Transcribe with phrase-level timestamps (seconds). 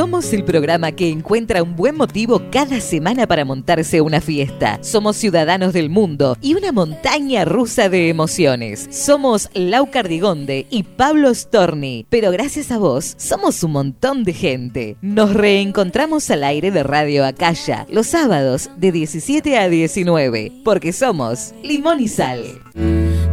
[0.00, 4.78] Somos el programa que encuentra un buen motivo cada semana para montarse una fiesta.
[4.80, 8.88] Somos ciudadanos del mundo y una montaña rusa de emociones.
[8.90, 14.96] Somos Lau Cardigonde y Pablo Storni, pero gracias a vos somos un montón de gente.
[15.02, 21.52] Nos reencontramos al aire de Radio Acaya los sábados de 17 a 19, porque somos
[21.62, 22.42] Limón y Sal.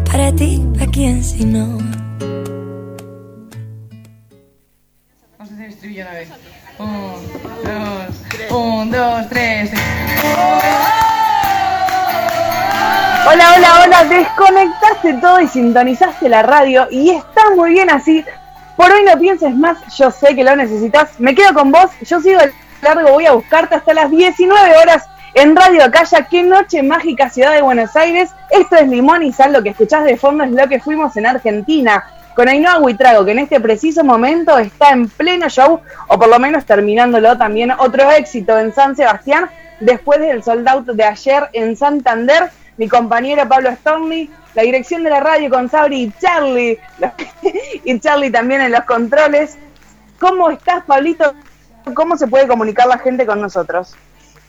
[0.04, 1.78] Para ti, ¿a quién si no?
[5.38, 6.28] Vamos a hacer estribillo una vez.
[6.80, 7.16] Un,
[7.64, 9.72] dos, dos, tres.
[13.30, 18.24] Hola, hola, hola, desconectaste todo y sintonizaste la radio y está muy bien así.
[18.76, 21.20] Por hoy no pienses más, yo sé que lo necesitas.
[21.20, 22.54] Me quedo con vos, yo sigo el
[22.84, 26.28] largo, voy a buscarte hasta las 19 horas en Radio Acaya.
[26.30, 28.30] Qué noche mágica, ciudad de Buenos Aires.
[28.52, 31.26] Esto es Limón y Sal, lo que escuchás de fondo es lo que fuimos en
[31.26, 32.06] Argentina.
[32.38, 36.38] Con Ainhoa Huitrago, que en este preciso momento está en pleno show, o por lo
[36.38, 37.72] menos terminándolo también.
[37.72, 42.52] Otro éxito en San Sebastián, después del sold out de ayer en Santander.
[42.78, 46.78] Mi compañero Pablo Storni, la dirección de la radio con Sabri y Charlie,
[47.84, 49.58] y Charlie también en los controles.
[50.20, 51.34] ¿Cómo estás, Pablito?
[51.96, 53.96] ¿Cómo se puede comunicar la gente con nosotros?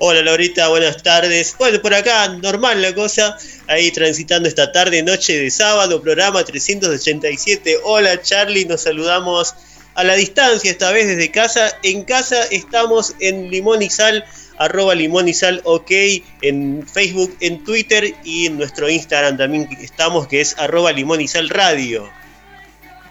[0.00, 1.56] Hola Laurita, buenas tardes.
[1.58, 7.78] Bueno, por acá normal la cosa, ahí transitando esta tarde, noche de sábado, programa 387.
[7.82, 9.56] Hola Charlie, nos saludamos
[9.96, 11.72] a la distancia, esta vez desde casa.
[11.82, 14.24] En casa estamos en Limón y Sal,
[14.56, 15.90] arroba Limón y Sal, ok,
[16.42, 21.26] en Facebook, en Twitter y en nuestro Instagram también estamos, que es arroba Limón y
[21.26, 22.08] Sal Radio.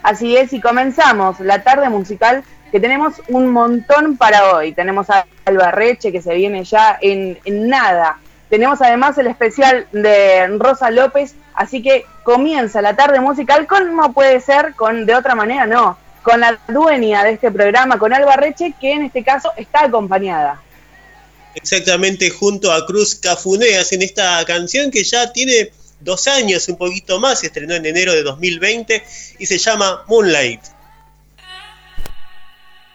[0.04, 4.74] Así es, y comenzamos la tarde musical que tenemos un montón para hoy.
[4.74, 8.20] Tenemos a Albarreche que se viene ya en, nada.
[8.50, 14.14] Tenemos además el especial de Rosa López, así que comienza la tarde musical con no
[14.14, 18.74] puede ser con de otra manera, no, con la dueña de este programa, con Albarreche,
[18.80, 20.62] que en este caso está acompañada.
[21.56, 27.20] Exactamente, junto a Cruz Cafuneas en esta canción que ya tiene dos años, un poquito
[27.20, 29.04] más, se estrenó en enero de 2020
[29.40, 30.62] y se llama Moonlight.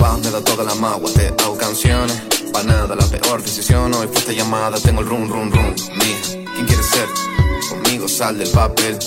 [0.00, 1.10] Vas me da toda la magua.
[1.12, 2.16] Te hago canciones.
[2.52, 3.92] Pa' nada, la peor decisión.
[3.94, 4.78] Hoy fue esta llamada.
[4.80, 5.74] Tengo el rum, rum, rum.
[5.98, 7.06] Mija, ¿quién quieres ser?
[7.68, 8.98] Conmigo sal del papel.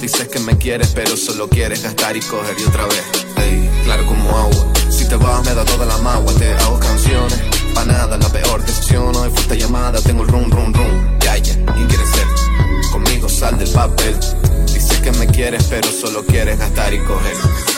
[0.00, 3.04] Dices que me quieres, pero solo quieres gastar y coger y otra vez.
[3.36, 4.72] Ey, claro como agua.
[4.90, 6.32] Si te vas, me da toda la magua.
[6.34, 7.40] Te hago canciones.
[7.74, 9.16] Pa' nada, la peor decisión.
[9.16, 9.98] Hoy fue esta llamada.
[10.02, 11.18] Tengo el rum, rum, rum.
[11.20, 12.26] Ya, ya, ¿quién quieres ser?
[12.92, 14.14] Conmigo sal del papel.
[14.66, 17.73] Dices que me quieres, pero solo quieres gastar y coger.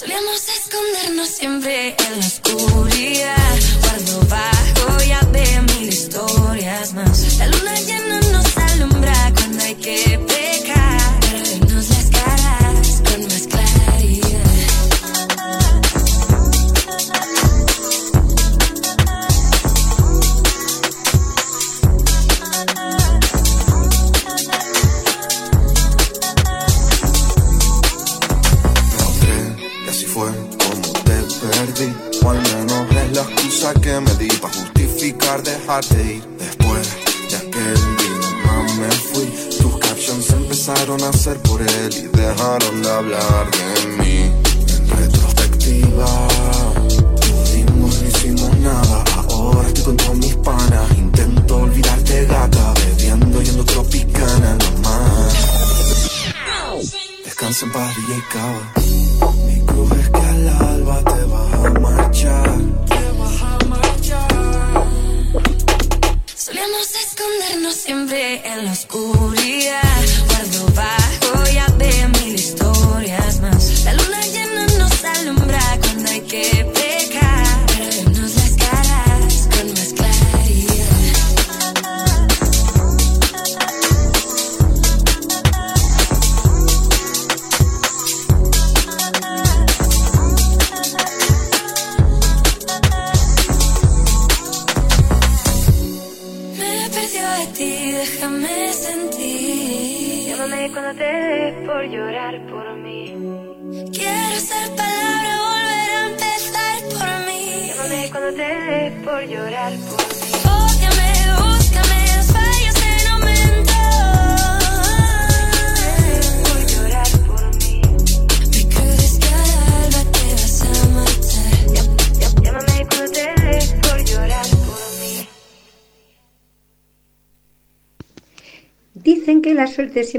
[0.00, 3.69] Solíamos escondernos siempre en la oscuridad.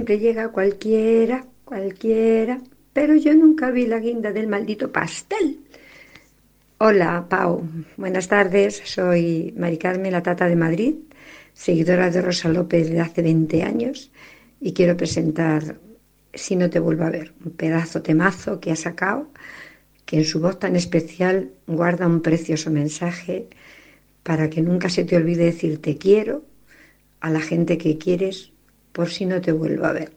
[0.01, 2.59] Siempre llega cualquiera, cualquiera,
[2.91, 5.59] pero yo nunca vi la guinda del maldito pastel.
[6.79, 7.61] Hola, Pau.
[7.97, 8.81] Buenas tardes.
[8.83, 10.95] Soy Mari Carmen, la Tata de Madrid,
[11.53, 14.09] seguidora de Rosa López de hace 20 años,
[14.59, 15.77] y quiero presentar
[16.33, 19.29] Si no te vuelvo a ver, un pedazo temazo que ha sacado,
[20.07, 23.49] que en su voz tan especial guarda un precioso mensaje
[24.23, 26.43] para que nunca se te olvide decir te quiero
[27.19, 28.51] a la gente que quieres
[28.91, 30.11] por si no te vuelvo a ver.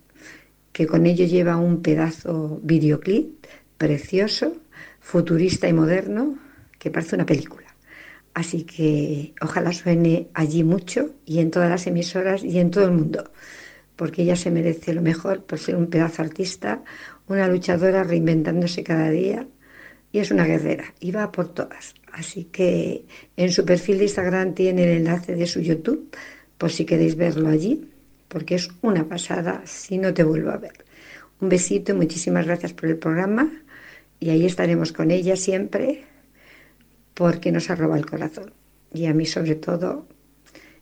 [0.73, 3.47] Que con ello lleva un pedazo videoclip
[3.79, 4.57] precioso,
[5.01, 6.39] futurista y moderno,
[6.79, 7.65] que parece una película.
[8.35, 12.91] Así que ojalá suene allí mucho y en todas las emisoras y en todo el
[12.91, 13.31] mundo,
[13.95, 16.83] porque ella se merece lo mejor por ser un pedazo artista,
[17.29, 19.47] una luchadora reinventándose cada día
[20.11, 21.95] y es una guerrera y va por todas.
[22.13, 23.07] Así que
[23.37, 26.11] en su perfil de Instagram tiene el enlace de su YouTube
[26.59, 27.89] por si queréis verlo allí,
[28.35, 30.85] porque es una pasada si no te vuelvo a ver.
[31.41, 33.49] Un besito y muchísimas gracias por el programa
[34.19, 36.03] y ahí estaremos con ella siempre
[37.15, 38.53] porque nos ha robado el corazón.
[38.93, 40.09] Y a mí sobre todo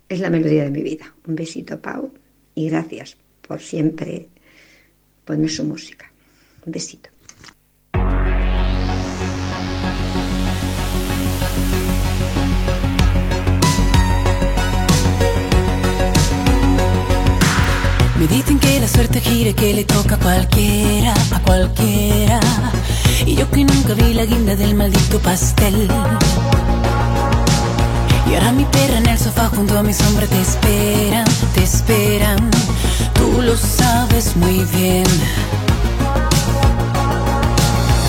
[0.08, 1.14] es la melodía de mi vida.
[1.26, 2.14] Un besito, Pau,
[2.54, 4.30] y gracias por siempre
[5.26, 6.10] poner su música.
[6.64, 7.11] Un besito.
[18.22, 22.38] Me dicen que la suerte gira, que le toca a cualquiera, a cualquiera.
[23.26, 25.88] Y yo que nunca vi la guinda del maldito pastel.
[28.30, 32.48] Y ahora mi perra en el sofá junto a mi sombra te esperan, te esperan.
[33.14, 35.08] Tú lo sabes muy bien.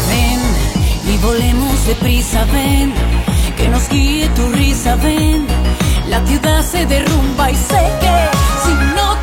[0.09, 2.93] Ven y volemos deprisa, ven.
[3.57, 5.47] Que nos guíe tu risa, ven.
[6.07, 8.29] La ciudad se derrumba y sé que
[8.63, 9.22] si no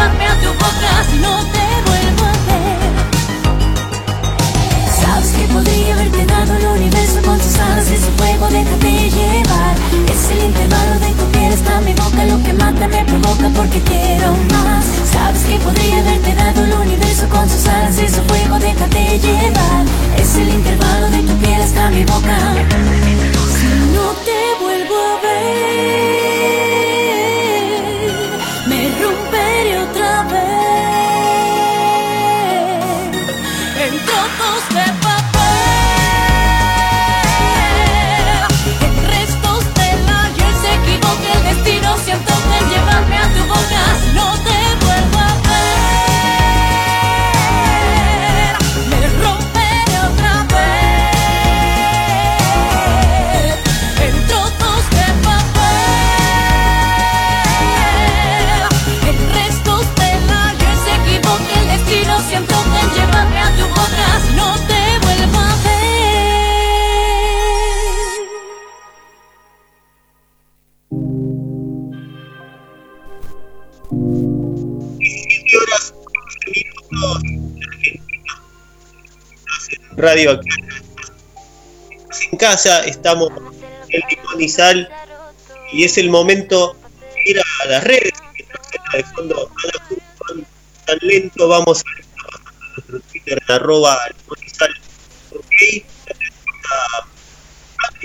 [0.00, 2.92] a tu boca si no te vuelvo a ver.
[5.00, 9.74] Sabes que podría haberte dado el universo con tus alas ese fuego, déjate llevar.
[10.12, 13.80] Es el intervalo de tu piel, está mi boca, lo que mata me provoca porque
[13.82, 14.84] quiero más.
[15.12, 19.84] Sabes que podría haberte dado el universo con sus alas ese fuego, déjate llevar.
[20.18, 22.36] Es el intervalo de tu piel, está mi boca.
[23.56, 26.13] Si no te vuelvo a ver,
[80.14, 80.40] Radio
[82.30, 83.30] en casa, estamos
[83.88, 84.88] en Limón y Sal
[85.72, 86.76] y es el momento
[87.16, 88.12] de ir a las redes.
[88.92, 89.50] De fondo,
[90.86, 91.90] tan lento, vamos a
[92.76, 94.74] nuestro Twitter, arroba Limón y Sal,
[95.36, 95.84] ok.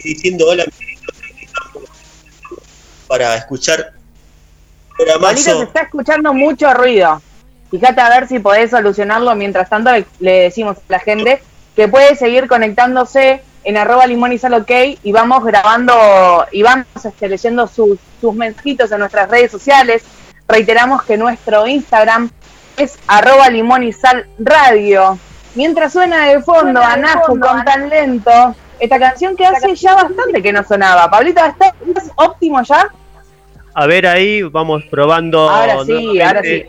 [0.03, 0.65] Diciendo hola,
[3.07, 3.93] para escuchar
[5.19, 7.21] Juanito se está escuchando mucho ruido.
[7.69, 9.35] Fíjate a ver si podés solucionarlo.
[9.35, 11.43] Mientras tanto, le, decimos a la gente
[11.79, 14.69] que puede seguir conectándose en arroba limón y sal ok
[15.01, 20.03] y vamos grabando y vamos este, leyendo sus, sus mensajitos en nuestras redes sociales.
[20.45, 22.31] Reiteramos que nuestro Instagram
[22.75, 25.17] es arroba limón y sal radio.
[25.55, 30.43] Mientras suena de fondo a Nafu con tan lento, esta canción que hace ya bastante
[30.43, 31.09] que no sonaba.
[31.09, 31.71] Pablito, ¿estás
[32.17, 32.89] óptimo ya?
[33.73, 35.49] A ver ahí, vamos probando.
[35.49, 36.65] Ahora sí, ahora sí.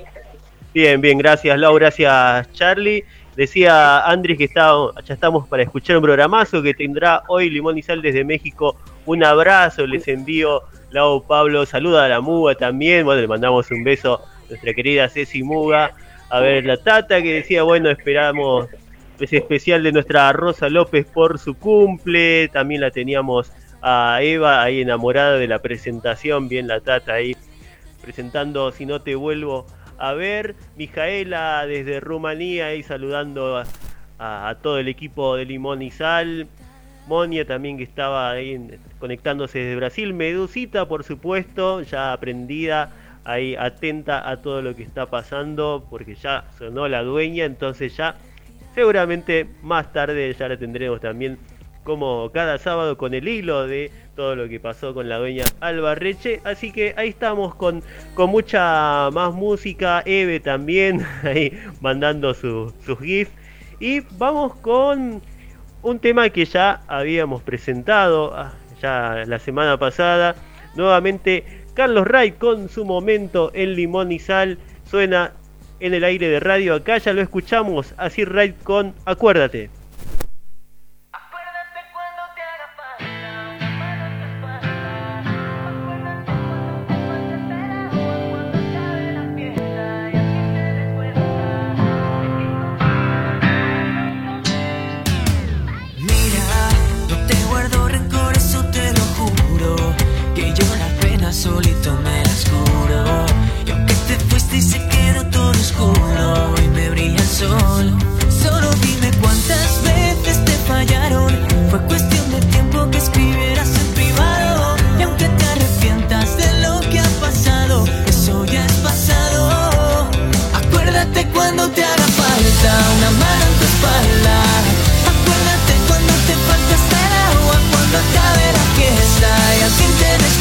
[0.73, 3.05] Bien, bien, gracias Lau, gracias Charlie.
[3.37, 4.73] Decía Andrés que está,
[5.05, 8.77] ya estamos para escuchar un programazo que tendrá hoy Limón y Sal desde México.
[9.07, 13.05] Un abrazo, les envío Lau Pablo, saluda a la Muga también.
[13.05, 15.93] Bueno, le mandamos un beso a nuestra querida Ceci Muga.
[16.29, 18.69] A ver, la Tata que decía, bueno, esperamos
[19.19, 22.49] ese especial de nuestra Rosa López por su cumple.
[22.49, 27.37] También la teníamos a Eva ahí enamorada de la presentación, bien la tata ahí
[28.03, 29.67] presentando Si no te vuelvo
[30.00, 33.62] a ver, Mijaela desde Rumanía ahí saludando
[34.19, 36.49] a, todo el equipo de Limón y Sal,
[37.07, 42.92] Monia también que estaba ahí conectándose desde Brasil, Medusita por supuesto, ya aprendida
[43.25, 48.16] ahí atenta a todo lo que está pasando porque ya sonó la dueña, entonces ya
[48.75, 51.38] seguramente más tarde ya la tendremos también
[51.91, 56.41] como cada sábado con el hilo de todo lo que pasó con la dueña Albarreche.
[56.45, 57.83] Así que ahí estamos con,
[58.15, 60.01] con mucha más música.
[60.07, 63.33] Eve también ahí mandando sus GIFs.
[63.81, 65.21] Y vamos con
[65.83, 70.37] un tema que ya habíamos presentado ah, ya la semana pasada.
[70.77, 74.59] Nuevamente Carlos Ray con su momento en Limón y Sal.
[74.85, 75.33] Suena
[75.81, 76.75] en el aire de radio.
[76.77, 77.95] Acá ya lo escuchamos.
[77.97, 79.80] Así Ray con Acuérdate.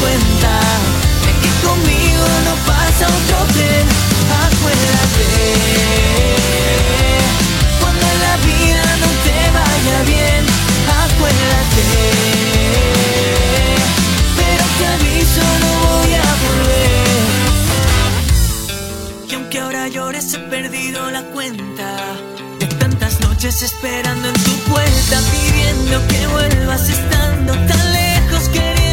[0.00, 3.86] Fin te des cuenta conmigo no pasa otro tren.
[4.46, 5.28] Acuérdate,
[7.80, 10.42] cuando la vida no te vaya bien,
[11.04, 11.86] acuérdate.
[14.38, 17.28] Pero te aviso, no voy a volver.
[19.28, 21.88] Y aunque ahora llores, he perdido la cuenta.
[22.58, 28.89] De tantas noches esperando en tu puerta, pidiendo que vuelvas estando tan lejos, queriendo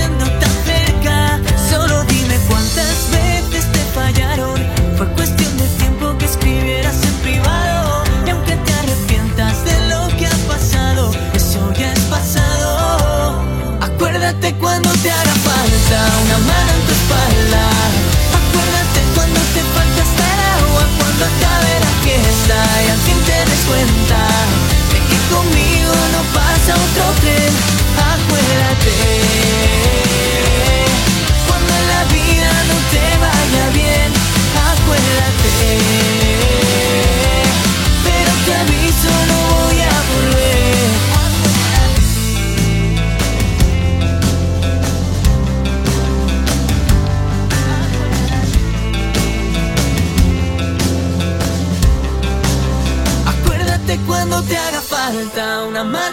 [2.50, 4.56] cuántas veces te fallaron.
[4.98, 8.04] Fue cuestión de tiempo que escribieras en privado.
[8.25, 13.42] Y aunque te arrepientas de lo que ha pasado, eso ya es pasado.
[13.82, 17.63] Acuérdate cuando te haga falta una mano en tu espalda.
[18.42, 23.62] Acuérdate cuando te falta estar agua, cuando acabe la fiesta y al fin te des
[23.72, 24.22] cuenta
[24.92, 27.54] de que conmigo no pasa otro tren.
[28.13, 29.26] Acuérdate.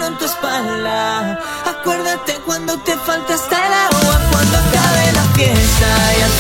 [0.07, 1.39] En tu espalda.
[1.67, 6.31] Acuérdate cuando te falta hasta el agua, cuando acabe la fiesta y al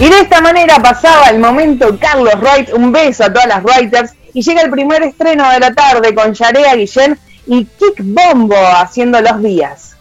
[0.00, 4.14] Y de esta manera pasaba el momento Carlos Wright, un beso a todas las writers,
[4.32, 9.20] y llega el primer estreno de la tarde con Yarea Guillén y Kick Bombo haciendo
[9.20, 9.96] los días.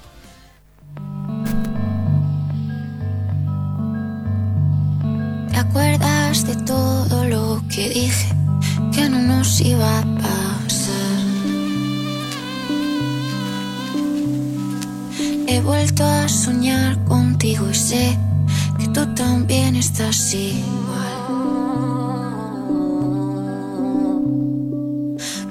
[5.52, 8.32] ¿Te acuerdas de todo lo que dije
[8.94, 11.18] que no nos iba a pasar?
[15.48, 18.27] He vuelto a soñar contigo y sé
[18.78, 21.18] que tú también estás igual.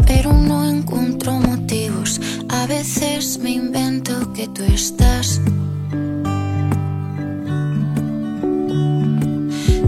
[0.07, 5.41] Pero no encuentro motivos, a veces me invento que tú estás.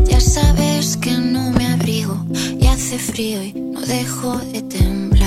[0.06, 2.24] Ya sabes que no me abrigo
[2.60, 5.17] y hace frío y no dejo de temblar.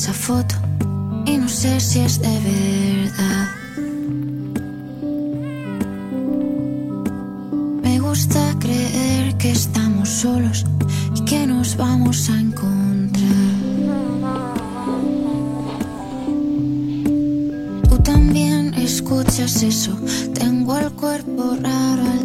[0.00, 0.54] Esa foto
[1.26, 3.48] y no sé si es de verdad.
[7.82, 10.64] Me gusta creer que estamos solos
[11.14, 13.28] y que nos vamos a encontrar.
[17.90, 19.94] Tú también escuchas eso,
[20.32, 22.19] tengo el cuerpo raro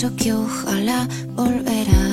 [0.00, 2.09] pienso que ojalá volverá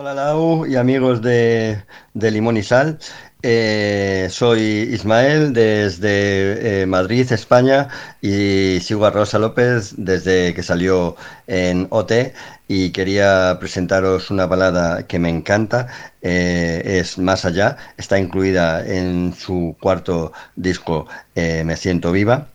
[0.00, 1.84] Hola Lau y amigos de,
[2.14, 2.98] de Limón y Sal.
[3.42, 7.88] Eh, soy Ismael desde eh, Madrid, España,
[8.22, 12.32] y sigo a Rosa López desde que salió en OT
[12.66, 15.88] y quería presentaros una balada que me encanta,
[16.22, 22.48] eh, es Más Allá, está incluida en su cuarto disco eh, Me Siento Viva.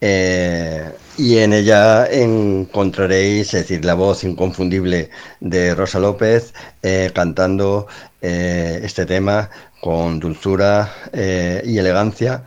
[0.00, 7.88] Eh, y en ella encontraréis, es decir, la voz inconfundible de Rosa López eh, cantando
[8.22, 12.44] eh, este tema con dulzura y elegancia.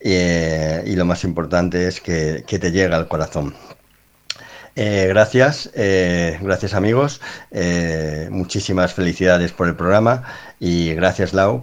[0.00, 3.54] y lo más importante es que, que te llega al corazón.
[4.76, 7.20] Gracias, gracias amigos,
[8.30, 10.24] muchísimas felicidades por el programa
[10.58, 11.62] y gracias Lau.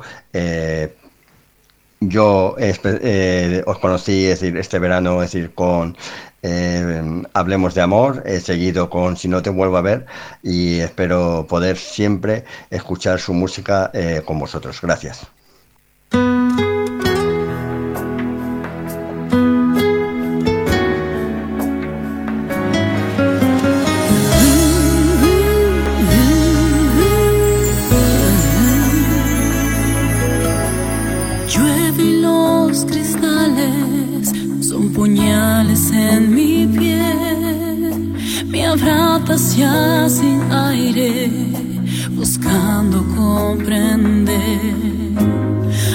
[2.03, 5.95] Yo eh, os conocí, decir, este verano, es decir, con
[6.41, 10.07] eh, Hablemos de Amor, he seguido con Si no te vuelvo a ver
[10.41, 14.81] y espero poder siempre escuchar su música eh, con vosotros.
[14.81, 15.27] Gracias.
[39.55, 41.29] Ya sin aire,
[42.11, 44.75] buscando comprender.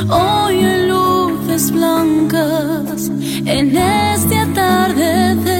[0.09, 3.11] Hoy en luces blancas
[3.45, 5.56] en este atardecer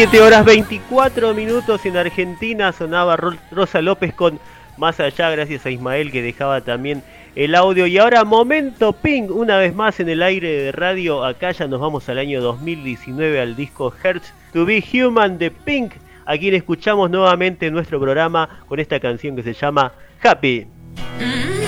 [0.00, 3.18] 7 horas 24 minutos en Argentina sonaba
[3.50, 4.40] Rosa López con
[4.78, 7.02] Más allá, gracias a Ismael que dejaba también
[7.36, 7.86] el audio.
[7.86, 11.80] Y ahora momento ping, una vez más en el aire de radio, acá ya nos
[11.80, 15.92] vamos al año 2019 al disco Hertz To Be Human de Pink,
[16.24, 20.66] a quien escuchamos nuevamente nuestro programa con esta canción que se llama Happy.
[21.18, 21.59] Mm.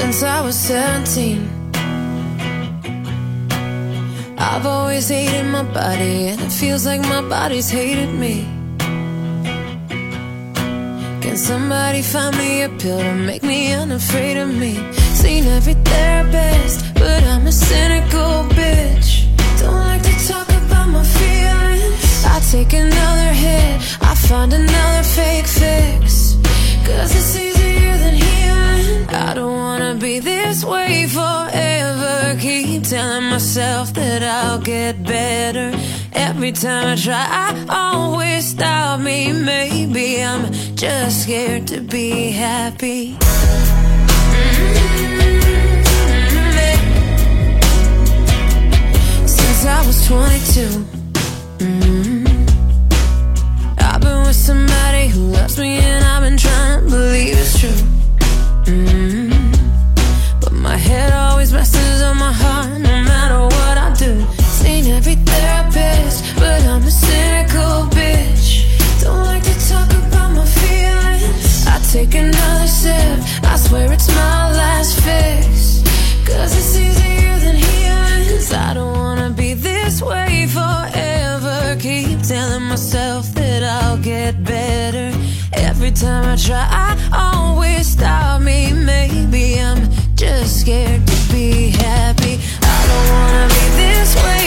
[0.00, 1.74] Since I was 17,
[4.38, 8.48] I've always hated my body, and it feels like my body's hated me.
[11.20, 14.72] Can somebody find me a pill to make me unafraid of me?
[15.20, 19.28] Seen every therapist, but I'm a cynical bitch.
[19.60, 22.24] Don't like to talk about my feelings.
[22.24, 26.38] I take another hit, I find another fake fix.
[26.86, 27.59] Cause it's
[27.90, 29.08] easier than healing.
[29.08, 32.36] I don't wanna be this way forever.
[32.40, 35.72] Keep telling myself that I'll get better.
[36.12, 39.32] Every time I try, I always stop me.
[39.32, 43.16] Maybe I'm just scared to be happy.
[49.26, 50.84] Since I was 22.
[51.58, 52.26] mm,
[53.78, 57.80] I've been with somebody who loves me and I've been trying to believe it's true.
[58.66, 59.32] Mm,
[60.40, 64.12] But my head always messes up my heart no matter what I do.
[64.60, 68.46] Seen every therapist, but I'm a cynical bitch.
[69.02, 71.66] Don't like to talk about my feelings.
[71.66, 73.18] I take another sip,
[73.52, 75.82] I swear it's my last fix.
[76.28, 78.24] Cause it's easier than healing.
[78.28, 81.76] 'Cause I don't wanna be this way forever.
[81.80, 85.08] Keep telling myself that I'll get better.
[85.60, 88.72] Every time I try, I always stop me.
[88.72, 92.38] Maybe I'm just scared to be happy.
[92.62, 94.39] I don't wanna be this way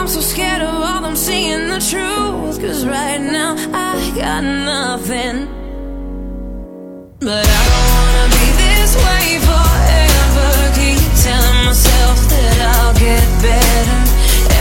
[0.00, 2.58] I'm so scared of all them seeing the truth.
[2.58, 5.46] Cause right now I got nothing.
[7.18, 10.48] But I don't wanna be this way forever.
[10.80, 14.00] Keep telling myself that I'll get better.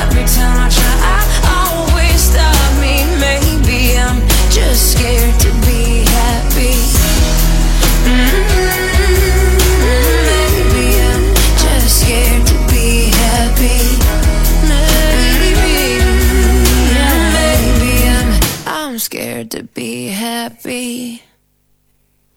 [0.04, 0.79] Every time I try,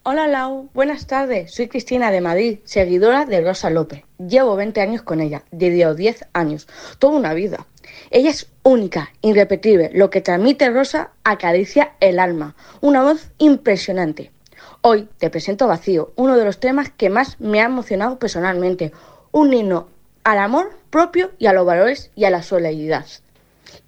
[0.05, 1.53] Hola Lau, buenas tardes.
[1.53, 4.03] Soy Cristina de Madrid, seguidora de Rosa López.
[4.17, 6.67] Llevo 20 años con ella, desde 10 años,
[6.99, 7.67] toda una vida.
[8.11, 9.91] Ella es única, irrepetible.
[9.93, 12.53] Lo que transmite Rosa acaricia el alma.
[12.81, 14.33] Una voz impresionante.
[14.81, 18.91] Hoy te presento Vacío, uno de los temas que más me ha emocionado personalmente.
[19.31, 19.87] Un himno
[20.25, 23.05] al amor propio y a los valores y a la solidaridad.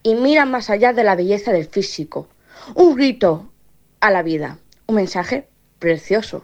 [0.01, 2.29] Y mira más allá de la belleza del físico.
[2.73, 3.51] Un grito
[3.99, 4.59] a la vida.
[4.87, 5.49] Un mensaje
[5.85, 6.41] precioso.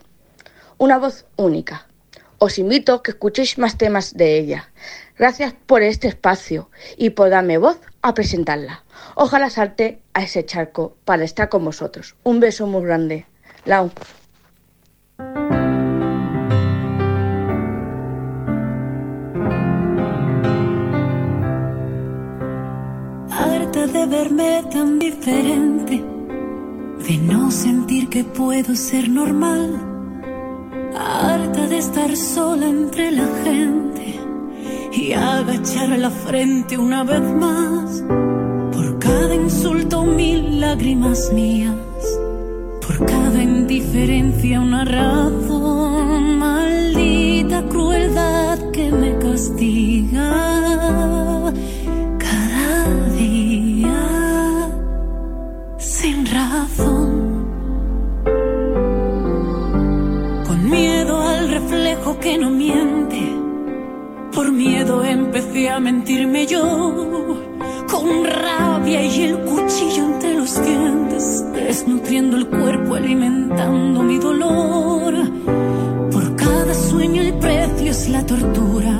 [0.77, 1.87] Una voz única.
[2.37, 4.69] Os invito a que escuchéis más temas de ella.
[5.17, 8.83] Gracias por este espacio y por darme voz a presentarla.
[9.15, 12.15] Ojalá salte a ese charco para estar con vosotros.
[12.21, 13.25] Un beso muy grande.
[13.65, 13.89] Lau.
[23.31, 26.03] harta de verme tan diferente,
[27.07, 29.75] de no sentir que puedo ser normal,
[30.95, 34.19] harta de estar sola entre la gente
[34.93, 38.03] y agachar la frente una vez más,
[38.71, 41.75] por cada insulto mil lágrimas mías,
[42.85, 51.30] por cada indiferencia una razón, maldita crueldad que me castiga
[60.45, 63.33] Con miedo al reflejo que no miente,
[64.35, 67.37] por miedo empecé a mentirme yo.
[67.89, 75.13] Con rabia y el cuchillo entre los dientes, desnutriendo el cuerpo, alimentando mi dolor.
[76.11, 78.99] Por cada sueño el precio es la tortura.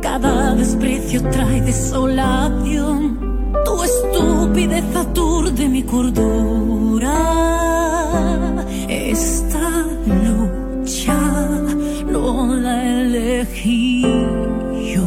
[0.00, 3.27] Cada desprecio trae desolación.
[3.64, 7.16] Tu estupidez aturde mi cordura.
[8.88, 9.68] Esta
[10.06, 11.18] lucha
[12.10, 14.02] no la elegí
[14.94, 15.06] yo.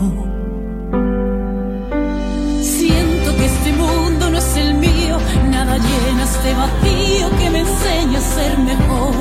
[2.62, 5.18] Siento que este mundo no es el mío.
[5.50, 9.14] Nada llena este vacío que me enseña a ser mejor.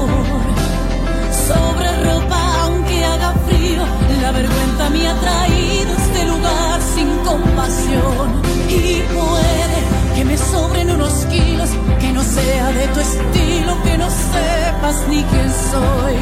[1.48, 3.82] Sobre ropa aunque haga frío,
[4.22, 8.49] la vergüenza me ha traído este lugar sin compasión.
[8.70, 9.78] Y puede
[10.14, 15.22] que me sobren unos kilos, que no sea de tu estilo, que no sepas ni
[15.24, 16.16] quién soy.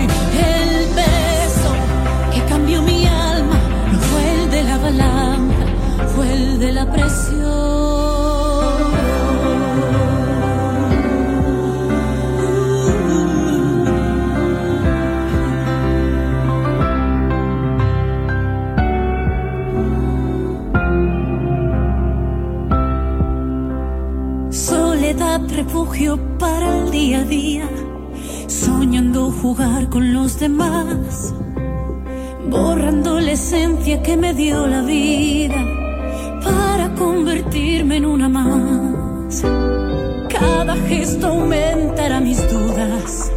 [0.56, 1.70] El beso
[2.32, 3.58] que cambió mi alma
[3.92, 5.64] no fue el de la balanza,
[6.14, 7.87] fue el de la presión.
[25.58, 27.68] Refugio para el día a día,
[28.46, 31.34] soñando jugar con los demás,
[32.48, 35.60] borrando la esencia que me dio la vida
[36.44, 39.42] para convertirme en una más.
[40.28, 43.32] Cada gesto aumentará mis dudas,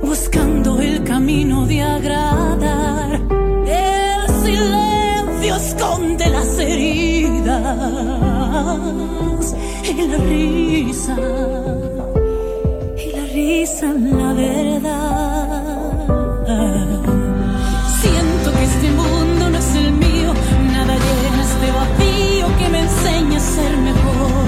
[0.00, 3.20] buscando el camino de agradar.
[3.66, 8.28] El silencio esconde las heridas
[9.90, 11.16] y la risa,
[12.96, 15.68] y la risa la verdad.
[18.00, 20.34] Siento que este mundo no es el mío,
[20.72, 24.46] nada llena este vacío que me enseña a ser mejor.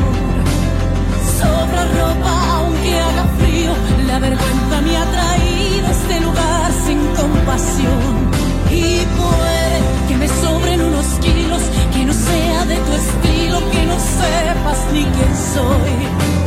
[1.38, 3.72] Sobra ropa aunque haga frío,
[4.08, 8.12] la vergüenza me ha traído a este lugar sin compasión.
[8.70, 8.82] Y
[9.18, 9.76] puede
[10.08, 11.62] que me sobren unos kilos,
[11.94, 13.29] que no sea de tu que
[13.90, 16.39] no sepas ni quién soy.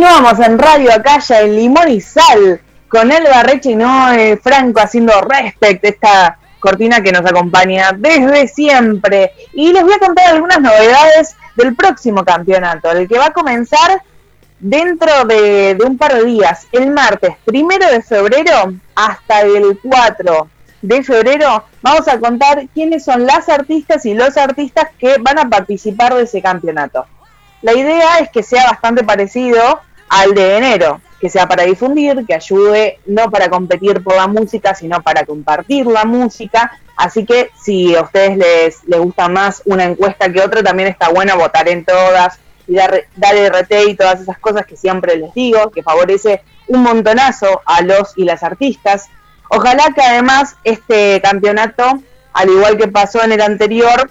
[0.00, 2.58] Continuamos en Radio Acaya, en Limón y Sal,
[2.88, 3.44] con Elba
[3.76, 9.32] Noé Franco haciendo respect, esta cortina que nos acompaña desde siempre.
[9.52, 14.00] Y les voy a contar algunas novedades del próximo campeonato, el que va a comenzar
[14.58, 20.48] dentro de, de un par de días, el martes primero de febrero hasta el 4
[20.80, 25.50] de febrero, vamos a contar quiénes son las artistas y los artistas que van a
[25.50, 27.04] participar de ese campeonato.
[27.60, 32.34] La idea es que sea bastante parecido al de enero, que sea para difundir, que
[32.34, 36.72] ayude no para competir por la música, sino para compartir la música.
[36.96, 41.08] Así que si a ustedes les, les gusta más una encuesta que otra, también está
[41.08, 45.32] bueno votar en todas y dar, dar RT y todas esas cosas que siempre les
[45.32, 49.06] digo, que favorece un montonazo a los y las artistas.
[49.48, 51.84] Ojalá que además este campeonato,
[52.32, 54.10] al igual que pasó en el anterior,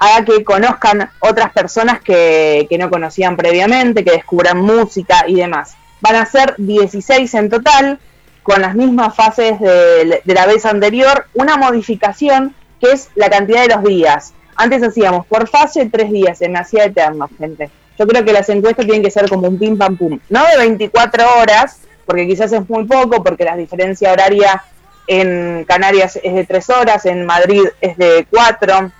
[0.00, 5.76] haga que conozcan otras personas que, que, no conocían previamente, que descubran música y demás.
[6.00, 8.00] Van a ser 16 en total,
[8.42, 13.62] con las mismas fases de, de, la vez anterior, una modificación que es la cantidad
[13.62, 14.32] de los días.
[14.56, 17.70] Antes hacíamos por fase tres días, se me hacía eterno, gente.
[17.98, 20.56] Yo creo que las encuestas tienen que ser como un pim pam pum, no de
[20.56, 24.64] 24 horas, porque quizás es muy poco, porque la diferencia horaria
[25.06, 28.90] en Canarias es de 3 horas, en Madrid es de 4,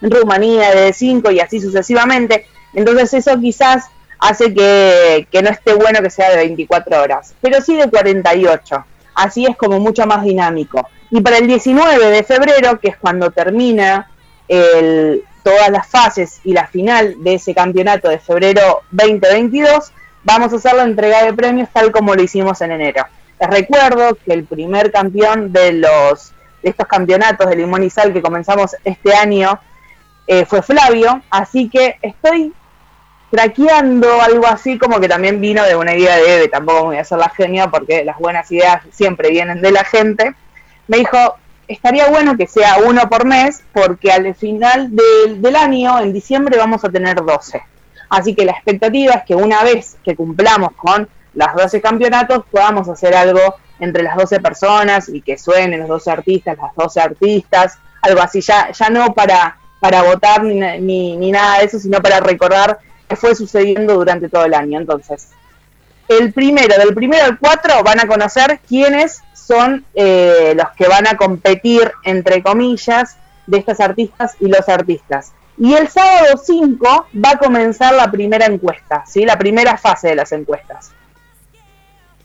[0.00, 2.46] Rumanía de 5 y así sucesivamente.
[2.74, 3.86] Entonces eso quizás
[4.18, 8.84] hace que, no esté bueno que sea de 24 horas, pero sí de 48.
[9.14, 10.88] Así es como mucho más dinámico.
[11.10, 14.10] Y para el 19 de febrero, que es cuando termina
[14.46, 20.56] el, todas las fases y la final de ese campeonato de febrero 2022, vamos a
[20.56, 23.06] hacer la entrega de premios tal como lo hicimos en enero.
[23.40, 26.32] Les recuerdo que el primer campeón de los
[26.62, 29.60] de estos campeonatos de limón y sal que comenzamos este año
[30.28, 32.52] eh, fue Flavio, así que estoy
[33.30, 37.00] traqueando algo así como que también vino de una idea de Eve, tampoco voy a
[37.00, 40.34] hacer la genia porque las buenas ideas siempre vienen de la gente.
[40.86, 41.16] Me dijo,
[41.66, 46.58] estaría bueno que sea uno por mes porque al final del, del año, en diciembre,
[46.58, 47.62] vamos a tener 12.
[48.10, 52.86] Así que la expectativa es que una vez que cumplamos con las 12 campeonatos podamos
[52.90, 57.78] hacer algo entre las 12 personas y que suenen los 12 artistas, las 12 artistas,
[58.02, 62.00] algo así, ya, ya no para para votar ni, ni, ni, nada de eso, sino
[62.00, 64.78] para recordar qué fue sucediendo durante todo el año.
[64.78, 65.30] Entonces,
[66.08, 71.06] el primero, del primero al cuatro, van a conocer quiénes son eh, los que van
[71.06, 75.32] a competir, entre comillas, de estas artistas y los artistas.
[75.56, 79.24] Y el sábado 5 va a comenzar la primera encuesta, ¿sí?
[79.24, 80.92] la primera fase de las encuestas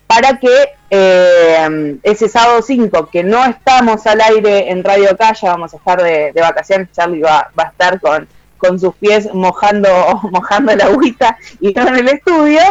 [0.08, 5.74] para que eh, ese sábado 5, que no estamos al aire en Radio Calla, vamos
[5.74, 9.89] a estar de, vacaciones, Charlie va, va, a estar con, con sus pies mojando,
[10.32, 12.62] mojando la agüita y no en el estudio,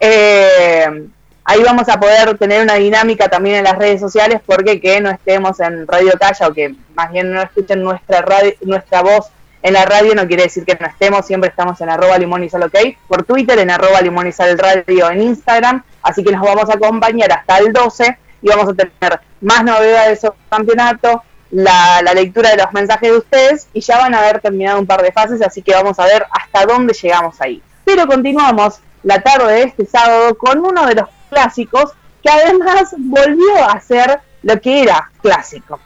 [0.00, 1.08] eh,
[1.44, 5.10] ahí vamos a poder tener una dinámica también en las redes sociales, porque que no
[5.10, 9.30] estemos en Radio Calla o que más bien no escuchen nuestra, radio, nuestra voz
[9.62, 12.48] en la radio no quiere decir que no estemos, siempre estamos en arroba limón y
[12.48, 16.42] sal ok, por Twitter, en arroba limón y sal radio en Instagram, así que nos
[16.42, 21.22] vamos a acompañar hasta el 12 y vamos a tener más novedades sobre el campeonato,
[21.50, 24.86] la, la, lectura de los mensajes de ustedes y ya van a haber terminado un
[24.86, 27.62] par de fases, así que vamos a ver hasta dónde llegamos ahí.
[27.84, 31.92] Pero continuamos la tarde de este sábado con uno de los clásicos
[32.22, 35.80] que además volvió a ser lo que era clásico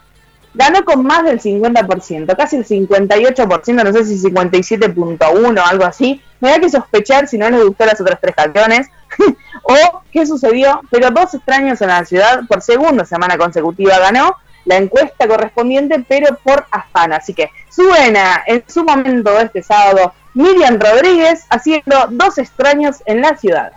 [0.53, 6.21] ganó con más del 50%, casi el 58%, no sé si 57.1 o algo así.
[6.39, 8.87] Me da que sospechar si no les gustó las otras tres canciones
[9.63, 14.35] o qué sucedió, pero dos extraños en la ciudad por segunda semana consecutiva ganó
[14.65, 17.13] la encuesta correspondiente, pero por afán.
[17.13, 23.35] Así que suena en su momento este sábado Miriam Rodríguez haciendo dos extraños en la
[23.37, 23.73] ciudad.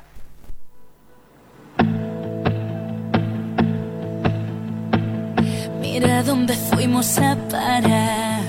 [5.93, 8.43] Mira dónde fuimos a parar.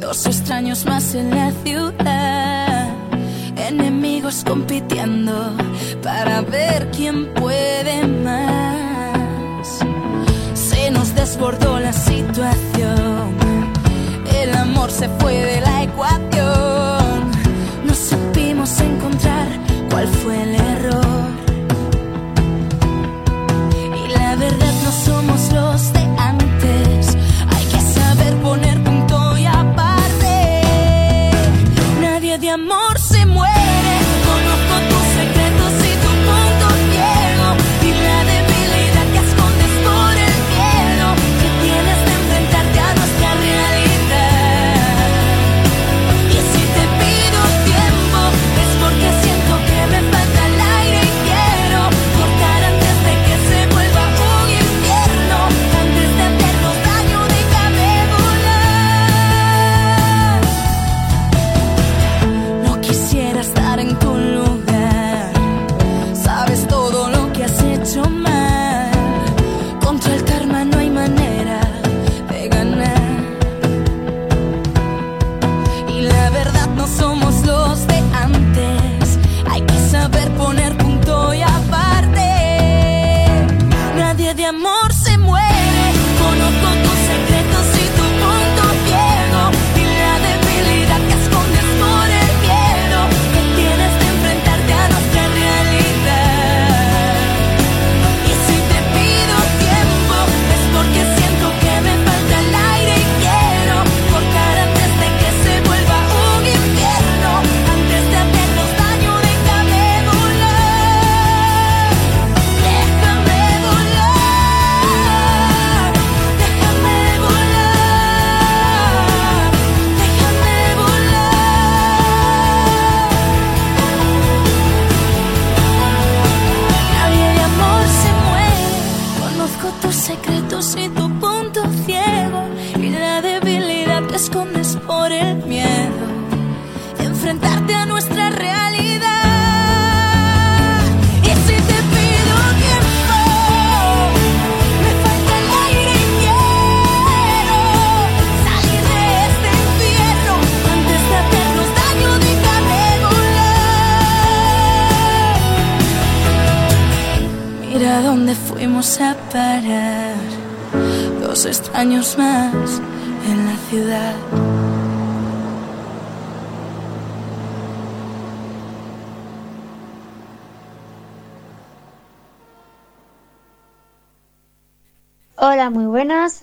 [0.00, 2.88] Dos extraños más en la ciudad.
[3.68, 5.52] Enemigos compitiendo
[6.02, 9.68] para ver quién puede más.
[10.54, 13.36] Se nos desbordó la situación.
[14.42, 17.30] El amor se fue de la ecuación.
[17.84, 19.48] No supimos encontrar
[19.90, 20.57] cuál fue el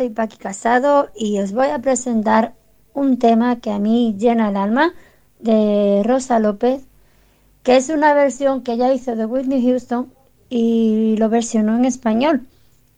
[0.09, 2.53] Paqui Casado y os voy a presentar
[2.93, 4.93] un tema que a mí llena el alma
[5.39, 6.85] de Rosa López,
[7.63, 10.11] que es una versión que ella hizo de Whitney Houston
[10.49, 12.47] y lo versionó en español,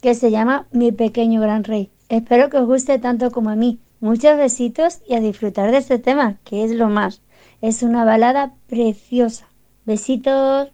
[0.01, 1.89] que se llama Mi pequeño gran rey.
[2.10, 3.80] Espero que os guste tanto como a mí.
[3.99, 7.22] Muchos besitos y a disfrutar de este tema, que es lo más.
[7.62, 9.47] Es una balada preciosa.
[9.86, 10.70] Besitos.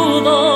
[0.00, 0.47] Oh.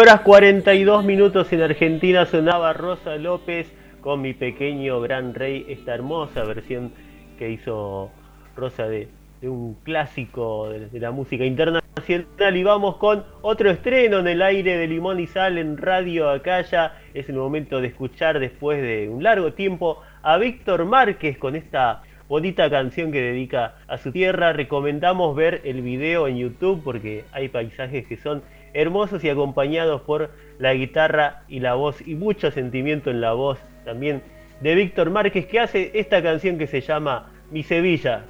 [0.00, 3.70] Horas 42 minutos en Argentina sonaba Rosa López
[4.00, 6.90] con mi pequeño gran rey, esta hermosa versión
[7.38, 8.10] que hizo
[8.56, 9.08] Rosa de,
[9.42, 14.78] un clásico de, de la música internacional y vamos con otro estreno en el aire
[14.78, 16.94] de Limón y Sal en Radio Acaya.
[17.12, 22.04] Es el momento de escuchar después de un largo tiempo a Víctor Márquez con esta
[22.26, 24.54] bonita canción que dedica a su tierra.
[24.54, 28.42] Recomendamos ver el video en YouTube porque hay paisajes que son
[28.74, 33.58] hermosos y acompañados por la guitarra y la voz y mucho sentimiento en la voz
[33.84, 34.22] también
[34.60, 38.24] de Víctor Márquez que hace esta canción que se llama Mi Sevilla.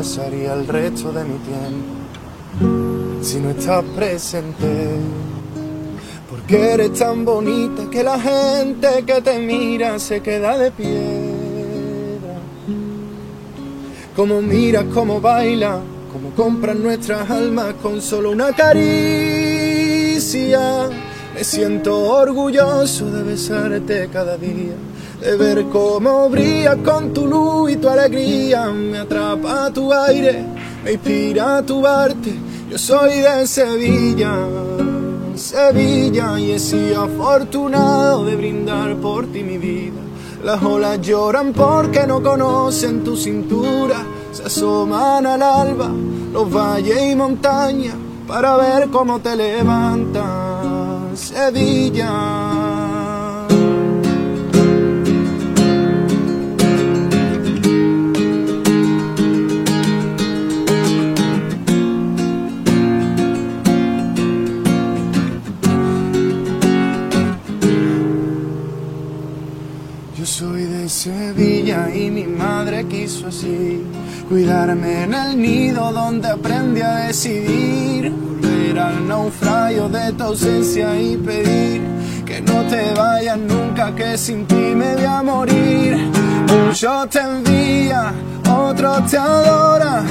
[0.00, 1.92] Pasaría el resto de mi tiempo
[3.20, 4.96] si no estás presente.
[6.30, 12.38] Porque eres tan bonita que la gente que te mira se queda de piedra.
[14.16, 15.80] Como miras, cómo baila,
[16.10, 18.78] cómo compran nuestras almas con solo una caricia.
[21.34, 24.76] Me siento orgulloso de besarte cada día,
[25.20, 28.66] de ver cómo brilla con tu luz y tu alegría.
[28.70, 30.44] Me atrapa tu aire,
[30.84, 32.34] me inspira tu arte.
[32.70, 34.32] Yo soy de Sevilla,
[35.34, 40.00] Sevilla, y he sido afortunado de brindar por ti mi vida.
[40.44, 43.96] Las olas lloran porque no conocen tu cintura,
[44.32, 45.90] se asoman al alba
[46.32, 47.96] los valles y montañas
[48.26, 50.24] para ver cómo te levantas.
[51.14, 52.49] Sevilla.
[74.30, 78.12] Cuidarme en el nido donde aprendí a decidir.
[78.12, 81.82] Volver al naufragio de tu ausencia y pedir
[82.24, 86.10] que no te vayas nunca que sin ti me voy a morir.
[86.46, 88.14] Muchos te envían
[88.48, 90.06] otros te adoran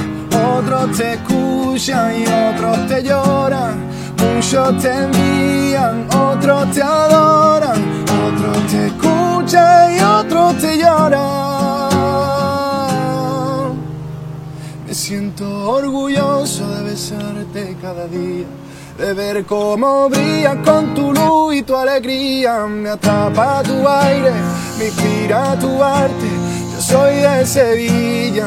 [0.58, 3.74] otros te escuchan y otros te lloran
[4.16, 7.80] muchos te envían otros te adoran
[8.26, 12.39] otros te escuchan y otros te lloran
[15.10, 18.46] siento orgulloso de besarte cada día,
[18.96, 22.66] de ver cómo brillas con tu luz y tu alegría.
[22.66, 24.30] Me atrapa tu aire,
[24.78, 26.30] me inspira tu arte.
[26.72, 28.46] Yo soy de Sevilla,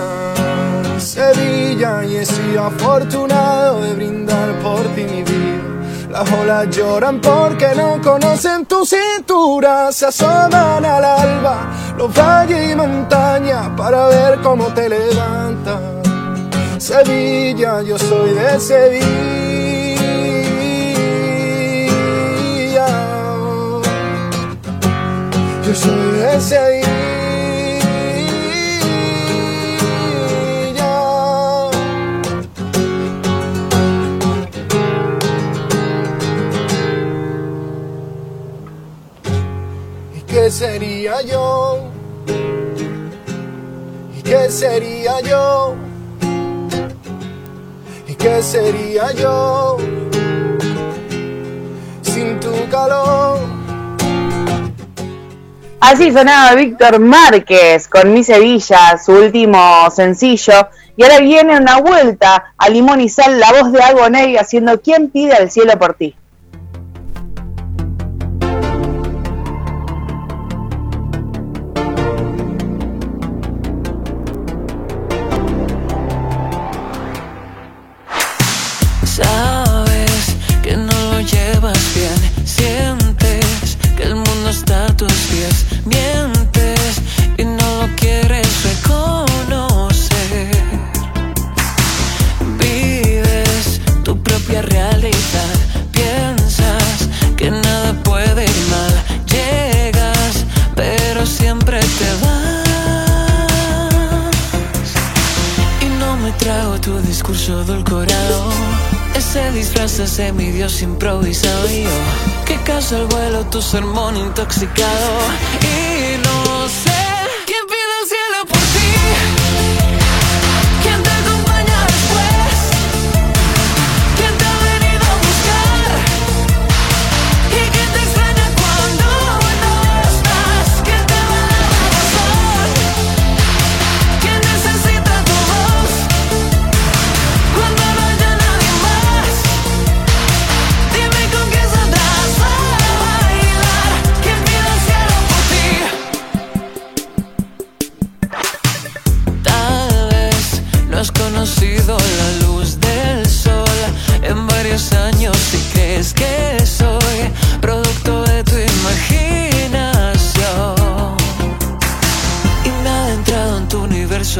[0.99, 5.63] Sevilla, y he sido afortunado de brindar por ti mi vida.
[6.11, 11.57] Las olas lloran porque no conocen tu cintura, se asoman al alba
[11.97, 16.02] los valles y montañas para ver cómo te levantas.
[16.83, 19.05] Sevilla, yo soy de Sevilla.
[25.65, 26.89] Yo soy de Sevilla.
[40.13, 41.89] ¿Y qué sería yo?
[44.17, 45.77] ¿Y qué sería yo?
[48.23, 49.75] ¿Y qué sería yo
[52.03, 53.37] sin tu calor?
[55.81, 60.69] Así sonaba Víctor Márquez con Mi Sevilla, su último sencillo.
[60.95, 65.09] Y ahora viene una vuelta a Limón y Sal, la voz de Agoney haciendo ¿Quién
[65.09, 66.15] pide al cielo por ti?
[110.13, 111.89] Disfraz de mi Dios improvisado y yo.
[112.45, 115.17] Que caso el vuelo, tu sermón intoxicado.
[115.61, 116.92] Y no sé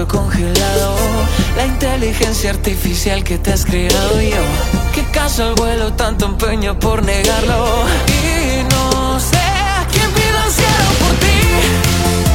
[0.08, 0.96] congelado.
[1.56, 4.44] La inteligencia artificial que te has creado yo.
[4.94, 7.86] ¿Qué caso el vuelo, tanto empeño por negarlo?
[8.08, 9.38] Y no sé
[9.92, 12.33] quién pide el cielo por ti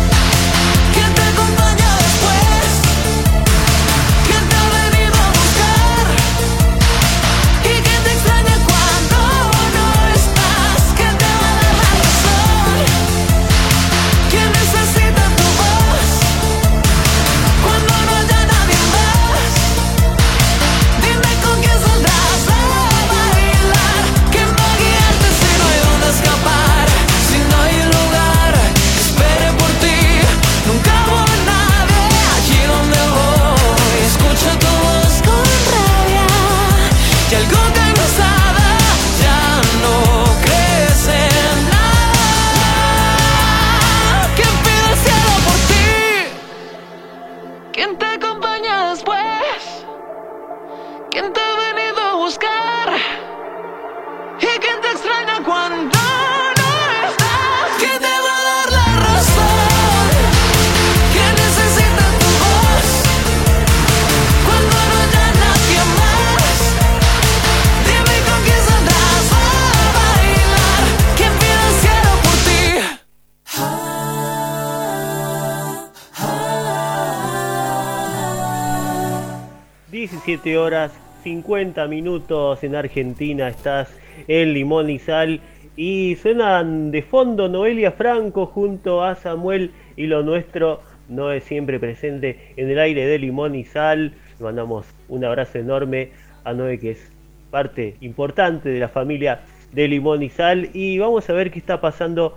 [80.29, 83.89] 17 horas 50 minutos en Argentina, estás
[84.27, 85.41] en Limón y Sal
[85.75, 91.81] y suenan de fondo Noelia Franco junto a Samuel y lo nuestro no es siempre
[91.81, 94.13] presente en el aire de Limón y Sal.
[94.39, 96.11] Mandamos un abrazo enorme
[96.45, 97.11] a Noé que es
[97.51, 99.41] parte importante de la familia
[99.73, 102.37] de Limón y Sal y vamos a ver qué está pasando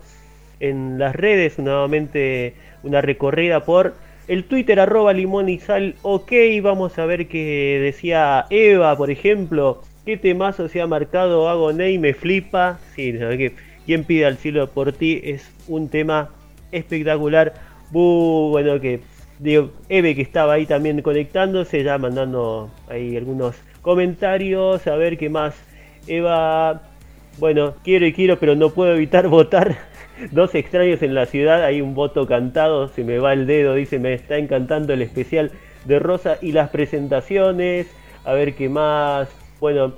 [0.61, 3.95] en las redes, nuevamente una recorrida por
[4.32, 6.32] el Twitter arroba limón y sal, ok,
[6.63, 12.13] vamos a ver qué decía Eva, por ejemplo, qué temazo se ha marcado Agoney, me
[12.13, 13.55] flipa, sí, verdad que
[13.86, 16.29] quien pide al cielo por ti es un tema
[16.71, 17.55] espectacular,
[17.91, 19.01] Bu, bueno que
[19.39, 25.29] digo, Eve que estaba ahí también conectándose, ya mandando ahí algunos comentarios, a ver qué
[25.29, 25.55] más,
[26.07, 26.84] Eva,
[27.38, 29.90] bueno, quiero y quiero, pero no puedo evitar votar.
[30.30, 33.97] Dos extraños en la ciudad, hay un voto cantado, se me va el dedo, dice,
[33.97, 35.51] me está encantando el especial
[35.86, 37.88] de Rosa y las presentaciones,
[38.24, 39.30] a ver qué más.
[39.59, 39.93] Bueno,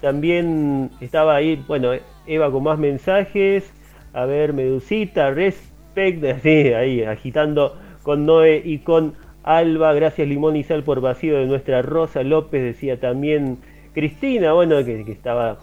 [0.00, 1.90] también estaba ahí, bueno,
[2.26, 3.70] Eva con más mensajes,
[4.14, 10.64] a ver, Medusita, Respect, así, ahí, agitando con Noé y con Alba, gracias Limón y
[10.64, 13.58] Sal por vacío de nuestra Rosa López, decía también
[13.92, 15.58] Cristina, bueno, que estaba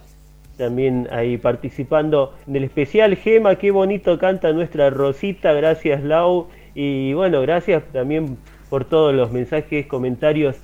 [0.57, 6.47] también ahí participando en el especial Gema, qué bonito canta nuestra Rosita, gracias Lau.
[6.75, 8.37] Y bueno, gracias también
[8.69, 10.57] por todos los mensajes, comentarios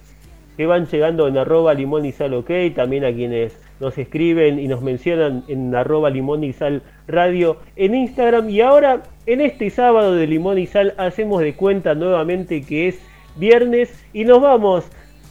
[0.58, 4.68] que van llegando en arroba limón y sal ok, también a quienes nos escriben y
[4.68, 8.50] nos mencionan en arroba limón y sal radio en Instagram.
[8.50, 13.00] Y ahora en este sábado de limón y sal hacemos de cuenta nuevamente que es
[13.36, 14.86] viernes y nos vamos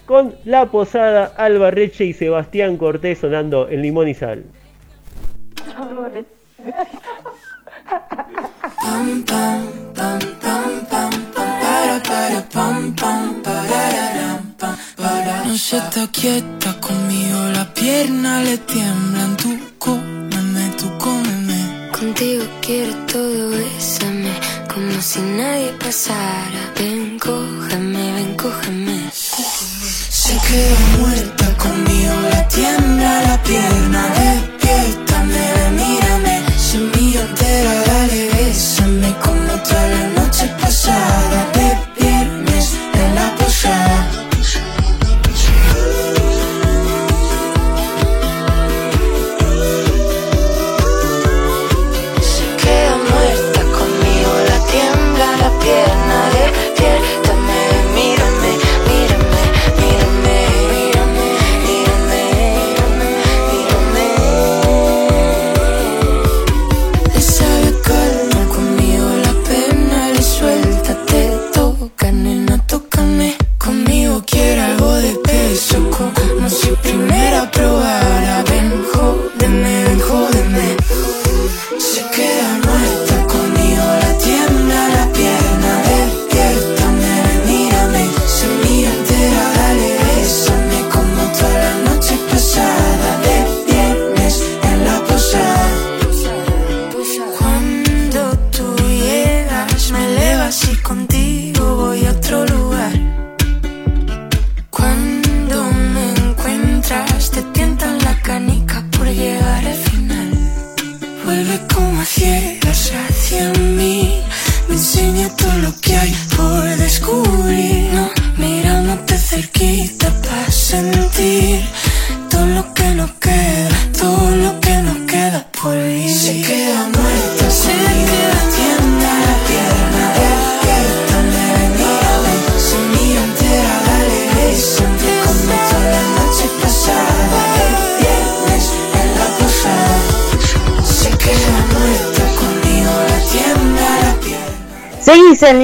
[0.07, 4.45] con La Posada, Alba Reche y Sebastián Cortés sonando en Limón y Sal.
[15.47, 19.37] No se está quieta conmigo, la pierna le tiemblan.
[19.37, 21.33] Tú cómeme, tú cómeme
[22.03, 24.33] Contigo quiero todo, bésame
[24.75, 26.73] como si nadie pasara.
[26.77, 29.02] Ven, cójame, ven, cójame.
[30.53, 33.82] Queda muerta conmigo, la tiembla la pierna,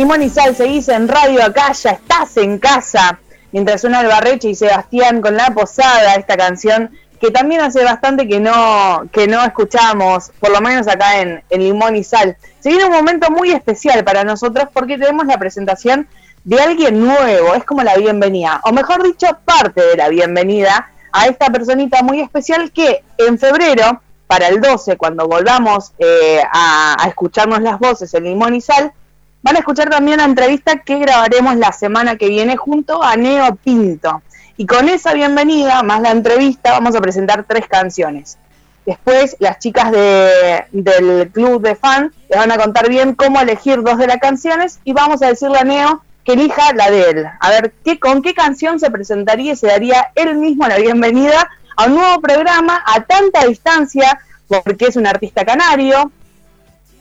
[0.09, 3.21] Sal, seguís en Radio Acá, ya estás en casa.
[3.53, 6.91] Mientras suena el Barreche y Sebastián con La Posada, esta canción
[7.21, 11.61] que también hace bastante que no, que no escuchamos, por lo menos acá en, en
[11.63, 12.39] Limón y Sal.
[12.59, 16.09] Se viene un momento muy especial para nosotros porque tenemos la presentación
[16.43, 21.27] de alguien nuevo, es como la bienvenida, o mejor dicho, parte de la bienvenida a
[21.27, 27.09] esta personita muy especial que en febrero, para el 12, cuando volvamos eh, a, a
[27.09, 28.95] escucharnos las voces en Limón y Sal,
[29.41, 33.55] Van a escuchar también la entrevista que grabaremos la semana que viene junto a Neo
[33.57, 34.23] Pinto.
[34.57, 38.37] Y con esa bienvenida, más la entrevista, vamos a presentar tres canciones.
[38.85, 43.83] Después, las chicas de, del club de fan les van a contar bien cómo elegir
[43.83, 47.27] dos de las canciones y vamos a decirle a Neo que elija la de él.
[47.39, 51.49] A ver qué, con qué canción se presentaría y se daría él mismo la bienvenida
[51.77, 54.19] a un nuevo programa a tanta distancia,
[54.49, 56.11] porque es un artista canario,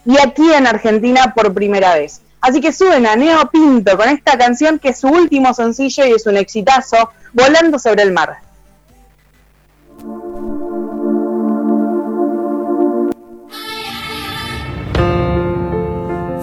[0.05, 2.21] y aquí en Argentina por primera vez.
[2.41, 6.11] Así que suben a Neo Pinto con esta canción que es su último sencillo y
[6.11, 8.37] es un exitazo, Volando sobre el mar.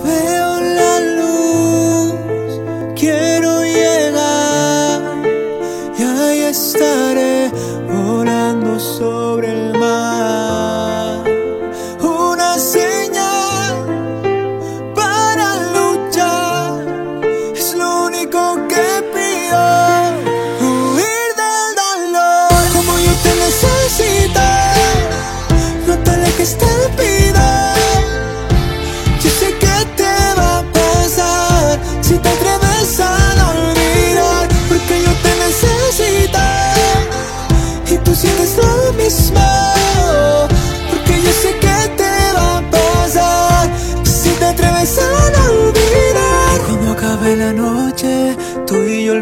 [0.04, 2.14] Veo la luz,
[2.94, 5.02] quiero llegar
[5.98, 7.50] y ahí estaré
[7.88, 10.13] volando sobre el mar.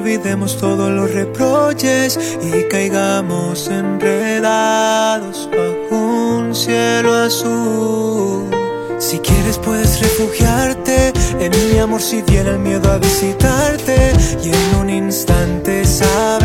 [0.02, 8.50] Olvidemos todos los reproches y caigamos enredados bajo un cielo azul.
[8.98, 14.74] Si quieres puedes refugiarte en mi amor si viene el miedo a visitarte y en
[14.80, 16.41] un instante sabrás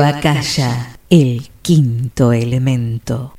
[0.00, 3.34] Radio Acaya, el quinto elemento.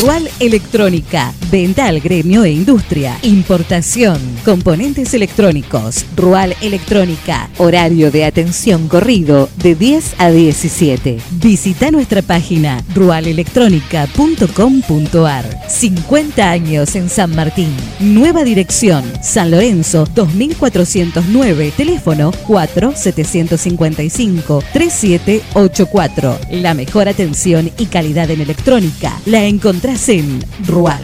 [0.00, 6.06] Rual Electrónica, venta al gremio e industria, importación, componentes electrónicos.
[6.16, 11.18] Rual Electrónica, horario de atención corrido de 10 a 17.
[11.32, 15.68] Visita nuestra página rualelectronica.com.ar.
[15.68, 17.76] 50 años en San Martín.
[17.98, 26.38] Nueva dirección, San Lorenzo 2409, teléfono 4755 3784.
[26.52, 31.02] La mejor atención y calidad en electrónica la encontramos en Rual.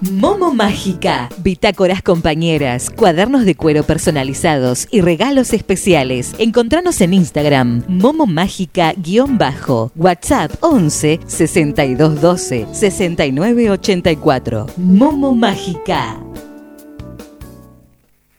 [0.00, 6.34] Momo Mágica, bitácoras compañeras, cuadernos de cuero personalizados y regalos especiales.
[6.38, 14.66] Encontranos en Instagram, Momo Mágica-bajo, WhatsApp 11 62 12 69 84.
[14.78, 16.18] Momo Mágica.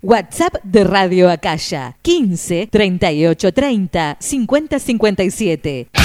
[0.01, 6.04] WhatsApp de Radio Acaya 15 38 30 50 57.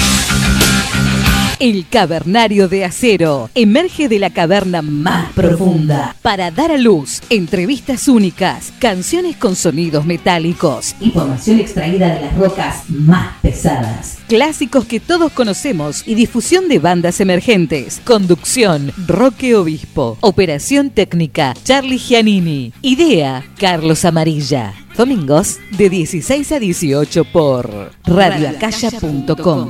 [1.61, 8.07] El Cavernario de Acero emerge de la caverna más profunda para dar a luz entrevistas
[8.07, 15.31] únicas, canciones con sonidos metálicos, información extraída de las rocas más pesadas, clásicos que todos
[15.33, 18.01] conocemos y difusión de bandas emergentes.
[18.05, 20.17] Conducción, Roque Obispo.
[20.21, 22.73] Operación técnica, Charlie Giannini.
[22.81, 24.73] Idea, Carlos Amarilla.
[24.97, 29.67] Domingos de 16 a 18 por radioacaya.com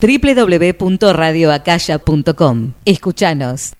[0.00, 2.72] www.radioacaya.com.
[2.84, 3.72] Escuchanos.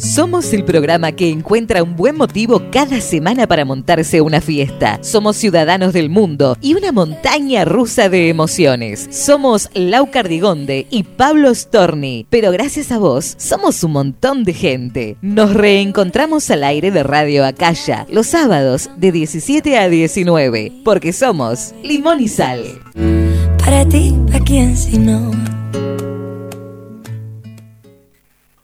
[0.00, 4.98] Somos el programa que encuentra un buen motivo cada semana para montarse una fiesta.
[5.02, 9.06] Somos ciudadanos del mundo y una montaña rusa de emociones.
[9.10, 15.16] Somos Lau Cardigonde y Pablo Storni, pero gracias a vos somos un montón de gente.
[15.20, 21.74] Nos reencontramos al aire de Radio Acaya los sábados de 17 a 19, porque somos
[21.82, 22.64] Limón y Sal.
[23.58, 25.30] Para ti, ¿a quién si no?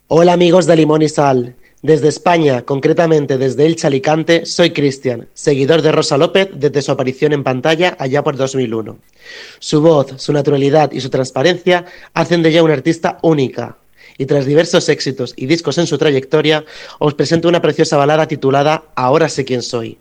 [0.09, 1.57] Hola amigos de Limón y Sal.
[1.83, 7.33] Desde España, concretamente desde Elche Alicante, soy Cristian, seguidor de Rosa López desde su aparición
[7.33, 8.99] en pantalla allá por 2001.
[9.59, 13.79] Su voz, su naturalidad y su transparencia hacen de ella una artista única.
[14.17, 16.65] Y tras diversos éxitos y discos en su trayectoria,
[17.01, 19.99] os presento una preciosa balada titulada Ahora sé quién soy,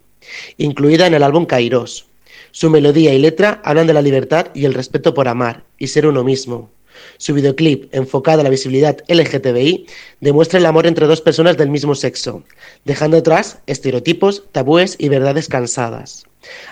[0.57, 2.05] incluida en el álbum Kairos.
[2.51, 6.05] Su melodía y letra hablan de la libertad y el respeto por amar y ser
[6.05, 6.69] uno mismo.
[7.17, 9.85] Su videoclip, enfocado a la visibilidad LGTBI,
[10.21, 12.43] demuestra el amor entre dos personas del mismo sexo,
[12.83, 16.25] dejando atrás estereotipos, tabúes y verdades cansadas.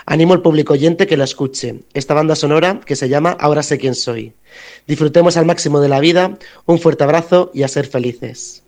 [0.06, 3.78] Animo al público oyente que la escuche, esta banda sonora que se llama Ahora sé
[3.78, 4.32] quién soy.
[4.86, 8.63] Disfrutemos al máximo de la vida, un fuerte abrazo y a ser felices.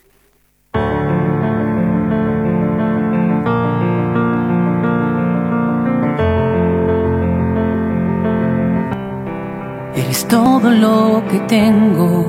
[10.28, 12.26] Todo lo que tengo,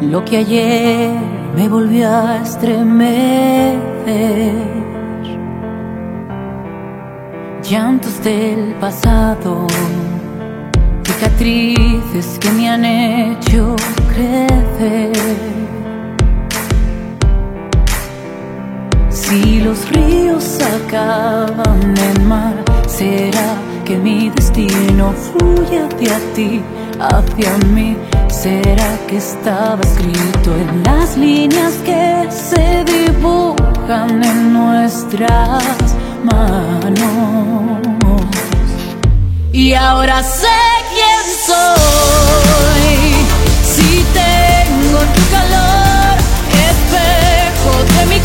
[0.00, 1.10] lo que ayer
[1.56, 4.52] me volvió a estremecer.
[7.68, 9.66] Llantos del pasado,
[11.02, 13.74] cicatrices que me han hecho
[14.14, 15.12] crecer.
[19.10, 22.54] Si los ríos acaban en mar,
[22.86, 26.62] será que mi destino fluye hacia ti,
[27.00, 27.96] hacia mí.
[28.28, 37.80] ¿Será que estaba escrito en las líneas que se dibujan en nuestras manos?
[39.52, 40.60] Y ahora sé
[40.92, 42.90] quién soy,
[43.72, 46.18] si tengo tu calor,
[46.70, 48.17] espejo de mi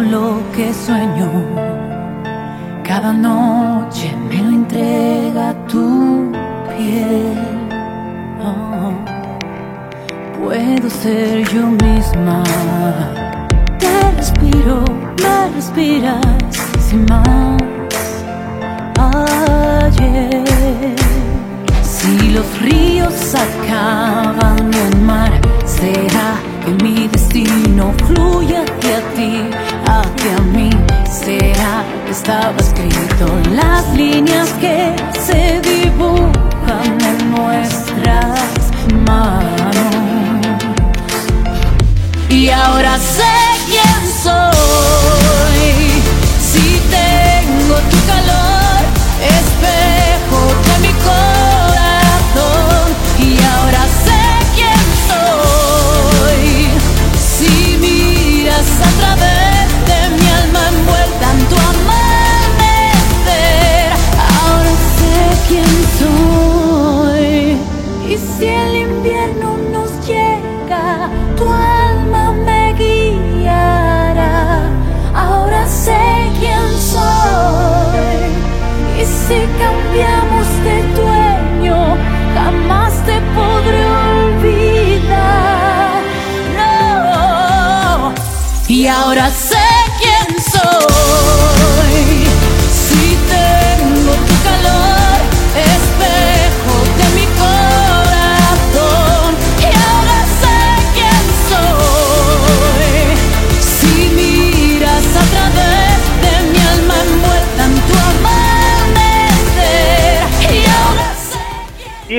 [0.00, 1.28] Lo que sueño.
[2.84, 6.32] Cada noche me lo entrega tu
[6.68, 7.36] piel.
[8.40, 8.92] Oh.
[10.40, 12.44] Puedo ser yo misma.
[13.78, 14.84] Te respiro,
[15.20, 16.57] me respiras
[33.98, 35.07] líneas que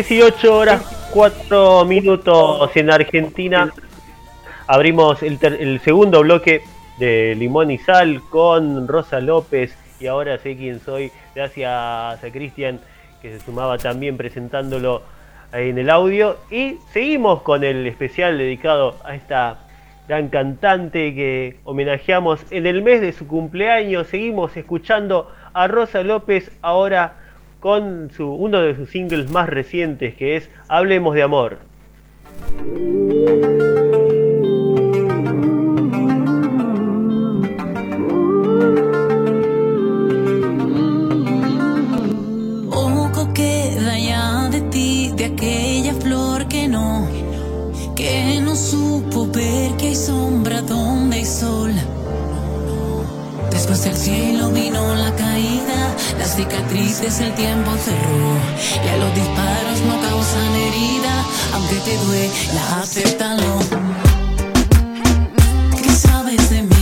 [0.07, 3.69] 18 horas 4 minutos en Argentina.
[4.65, 6.61] Abrimos el, segundo bloque
[6.99, 11.11] de Limón y Sal con Rosa López y ahora sé quién soy.
[11.35, 12.79] Gracias a Cristian
[13.21, 15.01] que se sumaba también presentándolo
[15.51, 16.37] en el audio.
[16.49, 19.59] Y seguimos con el especial dedicado a esta
[20.07, 24.07] gran cantante que homenajeamos en el mes de su cumpleaños.
[24.07, 27.18] Seguimos escuchando a Rosa López ahora
[27.59, 31.57] con su, uno de sus singles más recientes que es Hablemos de Amor.
[42.69, 47.07] Poco queda ya de ti, de aquella flor que no,
[47.95, 51.71] que no supo ver que hay sombra donde hay sol.
[53.51, 58.37] Después el cielo vino la caída, las cicatrices el tiempo cerró.
[58.85, 63.59] Ya los disparos no causan herida, aunque te duela, acéptalo.
[65.83, 66.78] ¿Qué sabes de mí?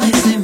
[0.00, 0.43] how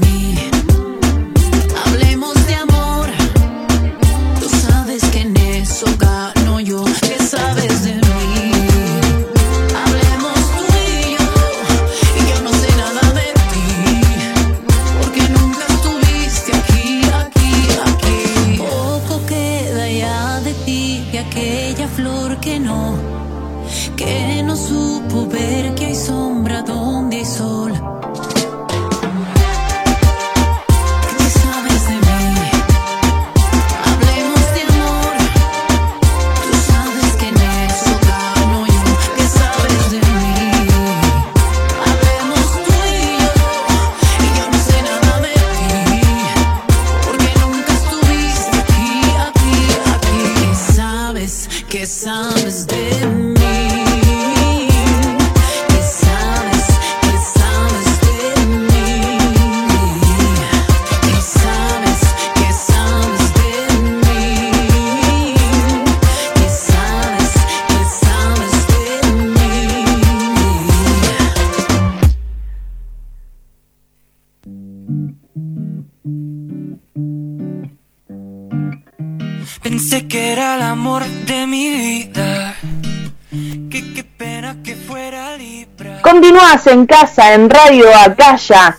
[86.91, 88.77] casa en Radio Acaya,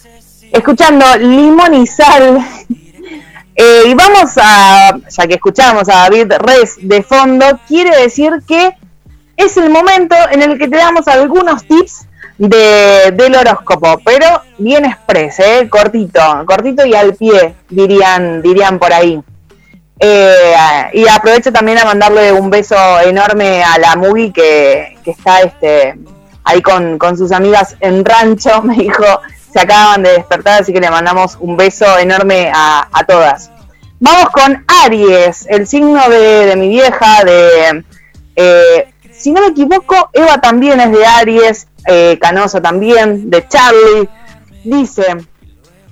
[0.51, 2.45] escuchando Limón y Sal.
[3.53, 8.71] Eh, y vamos a, ya que escuchamos a David Res de fondo, quiere decir que
[9.35, 12.07] es el momento en el que te damos algunos tips
[12.37, 18.93] de, del horóscopo, pero bien express, eh, cortito, cortito y al pie, dirían, dirían por
[18.93, 19.21] ahí.
[19.99, 20.55] Eh,
[20.93, 25.99] y aprovecho también a mandarle un beso enorme a la Mugi que, que está este,
[26.43, 29.05] ahí con, con sus amigas en rancho, me dijo,
[29.51, 33.51] se acaban de despertar, así que le mandamos un beso enorme a, a todas.
[33.99, 37.85] Vamos con Aries, el signo de, de mi vieja, de...
[38.35, 44.09] Eh, si no me equivoco, Eva también es de Aries, eh, Canosa también, de Charlie.
[44.63, 45.05] Dice,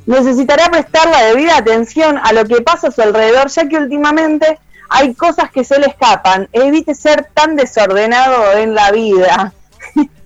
[0.07, 4.57] necesitará prestar la debida atención a lo que pasa a su alrededor, ya que últimamente
[4.89, 6.49] hay cosas que se le escapan.
[6.51, 9.53] Evite ser tan desordenado en la vida.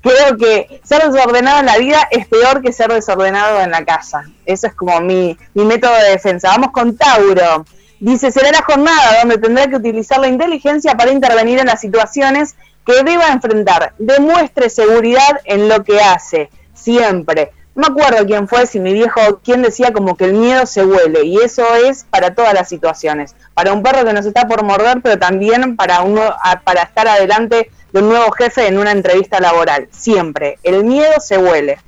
[0.00, 4.24] Creo que ser desordenado en la vida es peor que ser desordenado en la casa.
[4.44, 6.48] Eso es como mi, mi método de defensa.
[6.48, 7.64] Vamos con Tauro.
[8.00, 12.56] Dice, será la jornada donde tendrá que utilizar la inteligencia para intervenir en las situaciones
[12.84, 13.94] que deba enfrentar.
[13.98, 17.52] Demuestre seguridad en lo que hace, siempre.
[17.74, 20.84] No me acuerdo quién fue, si mi viejo, quién decía como que el miedo se
[20.84, 23.34] huele, y eso es para todas las situaciones.
[23.52, 26.22] Para un perro que nos está por morder, pero también para, uno,
[26.62, 29.88] para estar adelante de un nuevo jefe en una entrevista laboral.
[29.90, 30.58] Siempre.
[30.62, 31.78] El miedo se huele.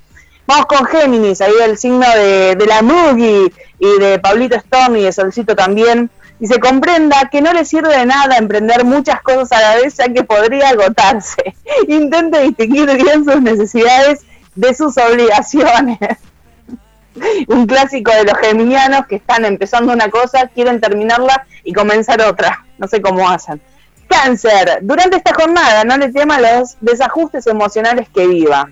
[0.48, 5.04] Vamos con Géminis, ahí el signo de, de la Mugi y de Pablito Stone y
[5.04, 6.10] de Solcito también.
[6.40, 9.96] Y se comprenda que no le sirve de nada emprender muchas cosas a la vez,
[9.96, 11.54] ya que podría agotarse.
[11.88, 14.25] Intente distinguir bien sus necesidades
[14.56, 15.98] de sus obligaciones.
[17.48, 22.66] Un clásico de los geminianos que están empezando una cosa, quieren terminarla y comenzar otra.
[22.76, 23.60] No sé cómo hacen.
[24.06, 28.68] Cáncer, durante esta jornada no le tema los desajustes emocionales que viva.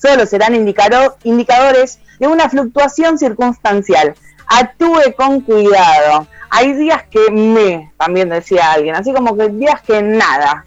[0.00, 4.14] Solo serán indicadores de una fluctuación circunstancial.
[4.46, 6.28] Actúe con cuidado.
[6.50, 10.64] Hay días que me, también decía alguien, así como que días que nada.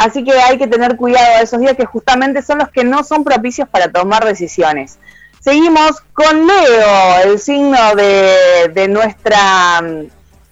[0.00, 3.04] Así que hay que tener cuidado a esos días que justamente son los que no
[3.04, 4.98] son propicios para tomar decisiones.
[5.40, 9.82] Seguimos con Leo, el signo de, nuestra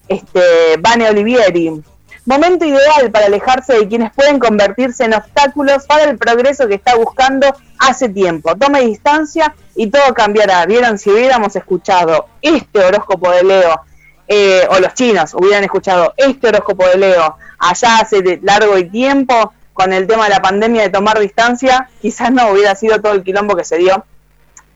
[0.06, 1.82] este, Vane Olivieri.
[2.26, 6.94] Momento ideal para alejarse de quienes pueden convertirse en obstáculos para el progreso que está
[6.94, 7.46] buscando
[7.78, 8.54] hace tiempo.
[8.54, 10.66] Tome distancia y todo cambiará.
[10.66, 13.80] Vieron, si hubiéramos escuchado este horóscopo de Leo,
[14.28, 19.54] eh, o los chinos hubieran escuchado este horóscopo de Leo allá hace largo y tiempo,
[19.72, 23.22] con el tema de la pandemia de tomar distancia, quizás no hubiera sido todo el
[23.22, 24.04] quilombo que se dio.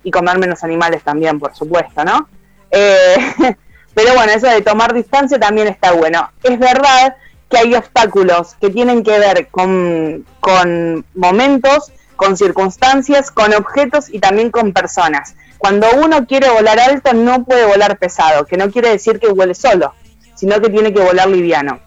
[0.04, 2.28] Y comer menos animales también, por supuesto, ¿no?
[2.70, 3.16] Eh,
[3.94, 6.30] pero bueno, eso de tomar distancia también está bueno.
[6.42, 7.16] Es verdad
[7.48, 14.18] que hay obstáculos que tienen que ver con, con momentos, con circunstancias, con objetos y
[14.18, 15.34] también con personas.
[15.62, 19.54] Cuando uno quiere volar alto no puede volar pesado, que no quiere decir que vuele
[19.54, 19.94] solo,
[20.34, 21.78] sino que tiene que volar liviano.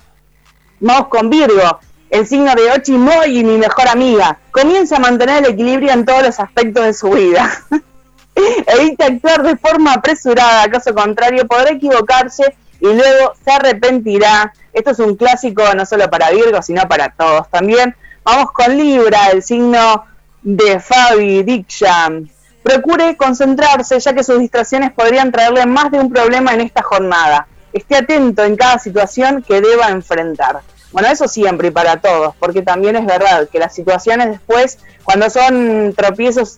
[0.79, 4.39] Vamos con Virgo, el signo de Ochimoy y mi mejor amiga.
[4.51, 7.51] Comienza a mantener el equilibrio en todos los aspectos de su vida.
[8.65, 14.53] Evite actuar de forma apresurada, caso contrario podrá equivocarse y luego se arrepentirá.
[14.71, 17.93] Esto es un clásico no solo para Virgo, sino para todos también.
[18.23, 20.05] Vamos con Libra, el signo
[20.43, 22.29] de Fabi Dikshan.
[22.65, 27.45] Procure concentrarse, ya que sus distracciones podrían traerle más de un problema en esta jornada.
[27.71, 30.61] Esté atento en cada situación que deba enfrentar.
[30.91, 35.29] Bueno, eso siempre y para todos, porque también es verdad que las situaciones después, cuando
[35.29, 36.57] son tropiezos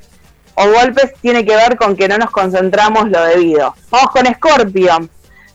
[0.56, 3.76] o golpes, tiene que ver con que no nos concentramos lo debido.
[3.90, 5.10] Vamos con Scorpio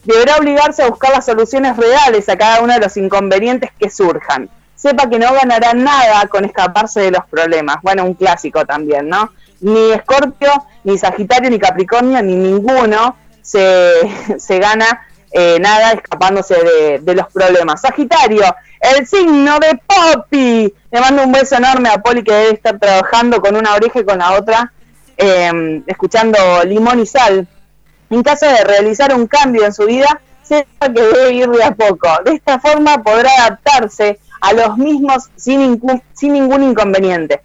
[0.05, 4.51] deberá obligarse a buscar las soluciones reales a cada uno de los inconvenientes que surjan.
[4.75, 7.77] Sepa que no ganará nada con escaparse de los problemas.
[7.83, 9.31] Bueno, un clásico también, ¿no?
[9.63, 10.51] Ni Escorpio,
[10.85, 13.93] ni Sagitario, ni Capricornio, ni ninguno se,
[14.39, 17.81] se gana eh, nada escapándose de, de, los problemas.
[17.81, 18.45] Sagitario,
[18.81, 20.75] el signo de Poppy.
[20.91, 24.05] Le mando un beso enorme a Poli que debe estar trabajando con una oreja y
[24.05, 24.73] con la otra,
[25.17, 27.49] eh, escuchando Limón y Sal
[28.13, 31.75] en caso de realizar un cambio en su vida, sepa que debe ir de a
[31.75, 32.09] poco.
[32.25, 35.81] De esta forma podrá adaptarse a los mismos sin,
[36.13, 37.41] sin ningún inconveniente.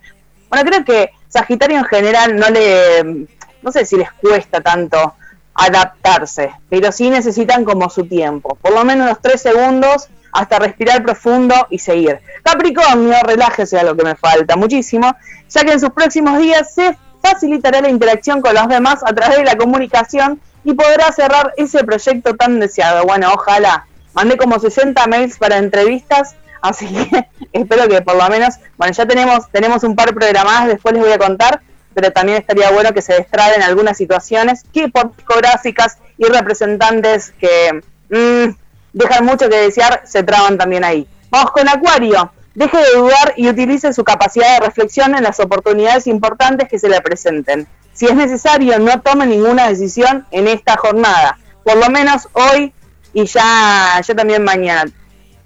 [0.50, 3.28] Bueno, creo que Sagitario en general no le,
[3.62, 5.16] no sé si les cuesta tanto
[5.54, 11.04] adaptarse, pero sí necesitan como su tiempo, por lo menos unos tres segundos hasta respirar
[11.04, 12.20] profundo y seguir.
[12.44, 15.16] Capricornio, relájese a lo que me falta muchísimo,
[15.50, 19.38] ya que en sus próximos días se facilitará la interacción con los demás a través
[19.38, 23.06] de la comunicación y podrá cerrar ese proyecto tan deseado.
[23.06, 23.88] Bueno, ojalá.
[24.14, 29.06] Mandé como 60 mails para entrevistas, así que espero que por lo menos, bueno, ya
[29.06, 31.62] tenemos, tenemos un par programadas, después les voy a contar,
[31.94, 37.82] pero también estaría bueno que se destraben algunas situaciones que por discográficas y representantes que
[38.10, 38.56] mm,
[38.94, 41.08] dejan mucho que desear se traban también ahí.
[41.30, 42.32] Vamos con Acuario.
[42.56, 46.90] Deje de dudar y utilice su capacidad de reflexión en las oportunidades importantes que se
[46.90, 47.68] le presenten.
[47.94, 51.38] Si es necesario, no tome ninguna decisión en esta jornada.
[51.64, 52.74] Por lo menos hoy
[53.14, 54.92] y ya, ya también mañana.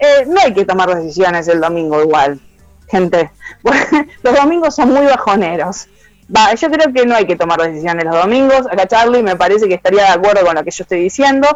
[0.01, 2.39] Eh, no hay que tomar decisiones el domingo igual,
[2.89, 3.31] gente.
[4.23, 5.87] los domingos son muy bajoneros.
[6.35, 8.65] Va, yo creo que no hay que tomar decisiones los domingos.
[8.65, 11.47] Acá Charlie me parece que estaría de acuerdo con lo que yo estoy diciendo.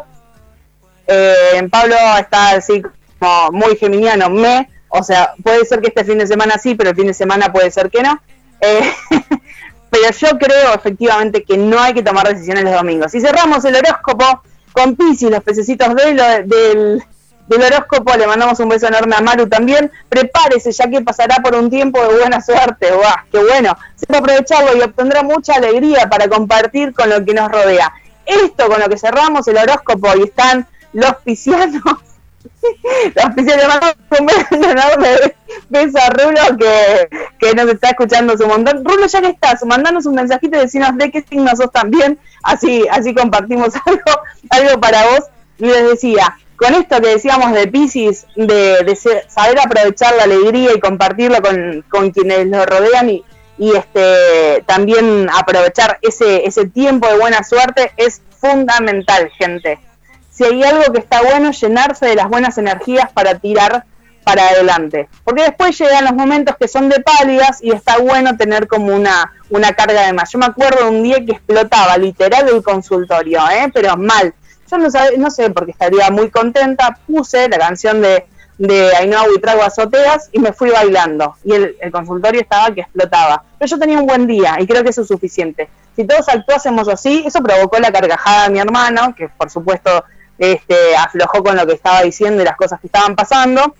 [1.08, 2.82] Eh, Pablo está así
[3.18, 4.70] como muy geminiano, me.
[4.90, 7.52] O sea, puede ser que este fin de semana sí, pero el fin de semana
[7.52, 8.20] puede ser que no.
[8.60, 8.92] Eh,
[9.90, 13.10] pero yo creo efectivamente que no hay que tomar decisiones los domingos.
[13.10, 14.42] Si cerramos el horóscopo
[14.72, 17.02] con Pisces, los pececitos del,
[17.48, 19.90] del, horóscopo, le mandamos un beso enorme a Maru también.
[20.08, 22.88] Prepárese, ya que pasará por un tiempo de buena suerte.
[23.30, 23.76] ¡Qué bueno!
[23.94, 27.92] Se puede aprovecharlo y obtendrá mucha alegría para compartir con lo que nos rodea.
[28.24, 31.82] Esto con lo que cerramos el horóscopo y están los piscianos
[33.14, 33.78] los piscianos
[34.18, 35.36] un beso enorme
[35.68, 37.08] beso a Rulo que,
[37.38, 38.84] que nos está escuchando su montón.
[38.84, 42.86] Rulo, ya que estás, mandanos un mensajito y decinos de qué signo sos también, así,
[42.90, 45.24] así compartimos algo, algo para vos.
[45.58, 48.96] Y les decía, con esto que decíamos de Pisces, de, de
[49.28, 53.24] saber aprovechar la alegría y compartirlo con, quienes lo rodean y,
[53.58, 59.78] y este también aprovechar ese, ese tiempo de buena suerte es fundamental, gente
[60.36, 63.86] si hay algo que está bueno, llenarse de las buenas energías para tirar
[64.22, 65.08] para adelante.
[65.24, 69.32] Porque después llegan los momentos que son de pálidas y está bueno tener como una,
[69.48, 70.30] una carga de más.
[70.30, 73.70] Yo me acuerdo de un día que explotaba literal el consultorio, ¿eh?
[73.72, 74.34] pero mal.
[74.70, 74.88] Yo no,
[75.18, 78.26] no sé porque estaría muy contenta, puse la canción de,
[78.58, 81.36] de Ainhoa y Trago Azoteas y me fui bailando.
[81.44, 83.44] Y el, consultorio estaba que explotaba.
[83.58, 85.68] Pero yo tenía un buen día y creo que eso es suficiente.
[85.94, 90.04] Si todos actuásemos así, eso provocó la carcajada de mi hermano, que por supuesto
[90.38, 93.74] este, aflojó con lo que estaba diciendo y las cosas que estaban pasando,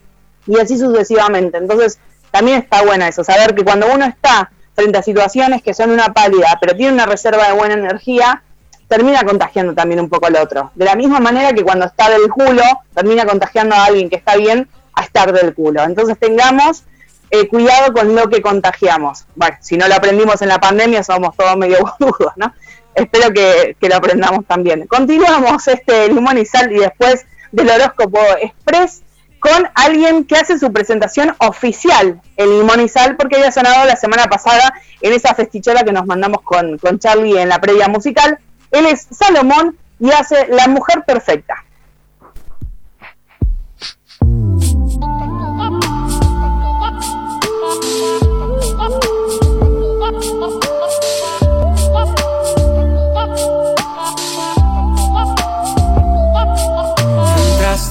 [0.46, 1.58] y así sucesivamente.
[1.58, 1.98] Entonces,
[2.30, 6.12] también está buena eso, saber que cuando uno está frente a situaciones que son una
[6.12, 8.42] pálida, pero tiene una reserva de buena energía,
[8.88, 10.70] termina contagiando también un poco al otro.
[10.74, 12.62] De la misma manera que cuando está del culo,
[12.94, 15.82] termina contagiando a alguien que está bien a estar del culo.
[15.82, 16.84] Entonces tengamos
[17.30, 19.26] eh, cuidado con lo que contagiamos.
[19.34, 22.52] Bueno, si no lo aprendimos en la pandemia, somos todos medio boludos, ¿no?
[22.96, 24.86] espero que, lo aprendamos también.
[24.86, 29.02] Continuamos este limón y sal y después del horóscopo express
[29.38, 33.94] con alguien que hace su presentación oficial en Limón y Sal, porque había sonado la
[33.94, 34.72] semana pasada
[35.02, 38.40] en esa festichola que nos mandamos con, con Charlie en la previa musical.
[38.76, 41.64] Él es Salomón y hace La Mujer Perfecta.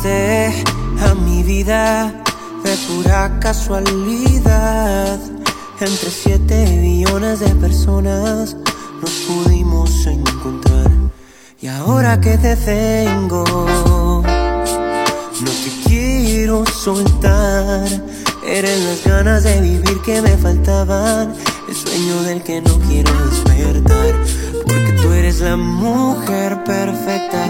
[0.07, 2.13] a mi vida
[2.63, 5.19] de pura casualidad.
[5.79, 8.55] Entre siete billones de personas
[9.05, 10.89] nos pudimos encontrar.
[11.61, 13.43] Y ahora que te tengo,
[15.43, 17.85] no te quiero soltar.
[18.47, 21.35] Eran las ganas de vivir que me faltaban,
[21.69, 24.13] el sueño del que no quiero despertar.
[24.65, 27.47] Porque tú eres la mujer perfecta,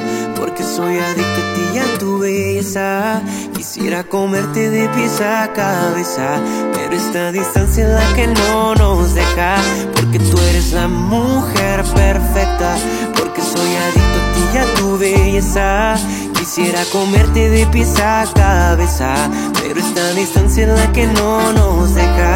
[0.56, 3.22] porque soy adicto a ti y a tu belleza.
[3.54, 6.40] Quisiera comerte de pies a cabeza,
[6.74, 9.58] pero esta distancia es la que no nos deja.
[9.94, 12.78] Porque tú eres la mujer perfecta,
[13.18, 15.96] porque soy adicto a ti y a tu belleza.
[16.40, 19.14] Quisiera comerte de pies a cabeza,
[19.62, 22.36] pero esta distancia es la que no nos deja.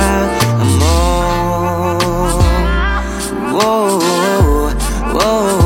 [0.59, 1.97] Amor.
[5.21, 5.58] Oh,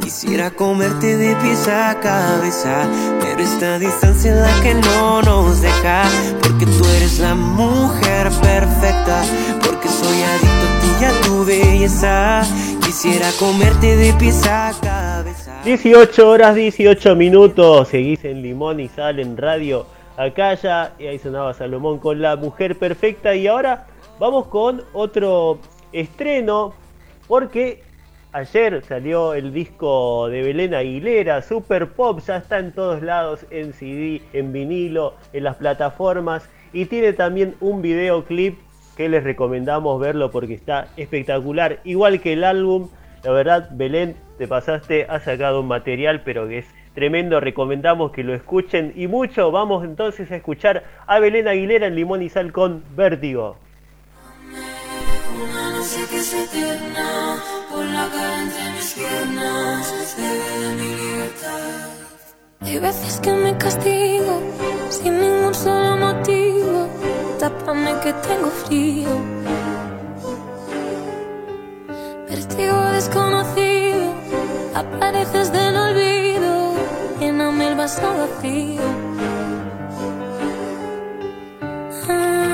[0.00, 2.86] Quisiera comerte de pies a cabeza,
[3.20, 6.04] pero esta distancia es la que no nos deja.
[6.42, 9.22] Porque tú eres la mujer perfecta,
[9.64, 12.42] porque soy adicto a ti y a tu belleza.
[12.84, 15.60] Quisiera comerte de pies a cabeza.
[15.64, 19.86] 18 horas 18 minutos, seguís en Limón y Sal en radio
[20.16, 23.34] acá ya, y ahí sonaba Salomón con la mujer perfecta.
[23.34, 23.86] Y ahora
[24.18, 25.58] vamos con otro
[25.92, 26.74] estreno,
[27.32, 27.82] porque
[28.32, 33.72] Ayer salió el disco de Belén Aguilera, Super Pop, ya está en todos lados, en
[33.72, 38.58] CD, en vinilo, en las plataformas y tiene también un videoclip
[38.98, 42.90] que les recomendamos verlo porque está espectacular, igual que el álbum.
[43.24, 48.24] La verdad, Belén, te pasaste, ha sacado un material, pero que es tremendo, recomendamos que
[48.24, 49.50] lo escuchen y mucho.
[49.50, 53.56] Vamos entonces a escuchar a Belén Aguilera en Limón y Sal con Vértigo.
[55.82, 55.88] Que
[57.68, 61.90] por la cara entre mis piernas, ve mi libertad.
[62.60, 64.40] Hay veces que me castigo
[64.90, 66.88] sin ningún solo motivo.
[67.40, 69.08] Tápame que tengo frío.
[72.28, 74.14] Vertigo desconocido,
[74.76, 76.74] apareces del olvido.
[77.18, 78.82] Lléname el vaso vacío.
[82.08, 82.51] Ah,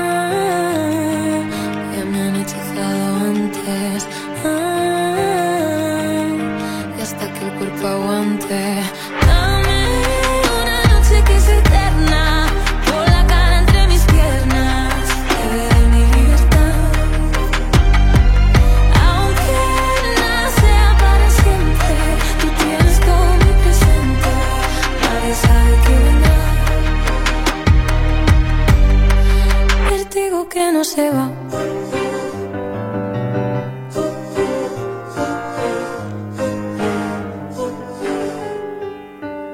[30.83, 31.29] se va.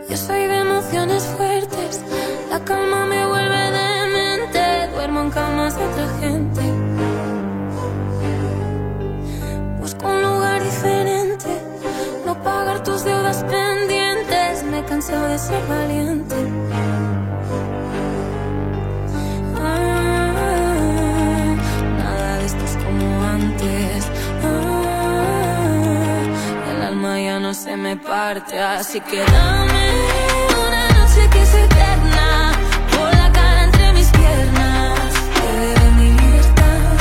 [0.10, 2.02] Yo soy de emociones fuertes,
[2.50, 6.62] la calma me vuelve demente, duermo en camas de otra gente.
[9.80, 11.50] Busco un lugar diferente,
[12.26, 16.36] no pagar tus deudas pendientes, me he cansado de ser valiente.
[27.56, 29.88] Se me parte, así que dame
[30.68, 32.52] una noche que es eterna.
[32.92, 35.48] Por la cara entre mis piernas, que
[35.80, 36.92] de mi libertad.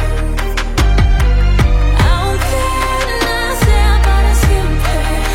[2.09, 2.63] Aunque
[3.25, 4.95] nada sea para siempre,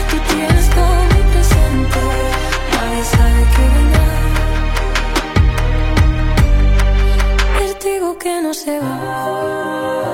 [0.09, 2.01] tú tienes todo mi presente.
[2.73, 4.07] Nadie sabe que vendrá.
[7.59, 10.08] Vértigo que no se va.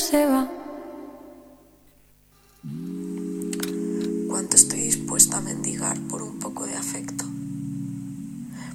[0.00, 0.50] Se va.
[4.28, 7.26] cuánto estoy dispuesta a mendigar por un poco de afecto.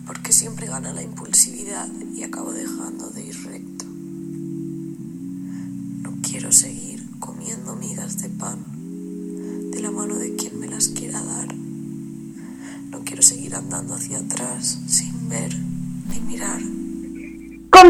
[0.06, 3.86] Porque siempre gana la impulsividad y acabo dejando de ir recto.
[6.04, 8.64] No quiero seguir comiendo migas de pan
[9.72, 11.56] de la mano de quien me las quiera dar.
[11.56, 15.65] No quiero seguir andando hacia atrás sin ver.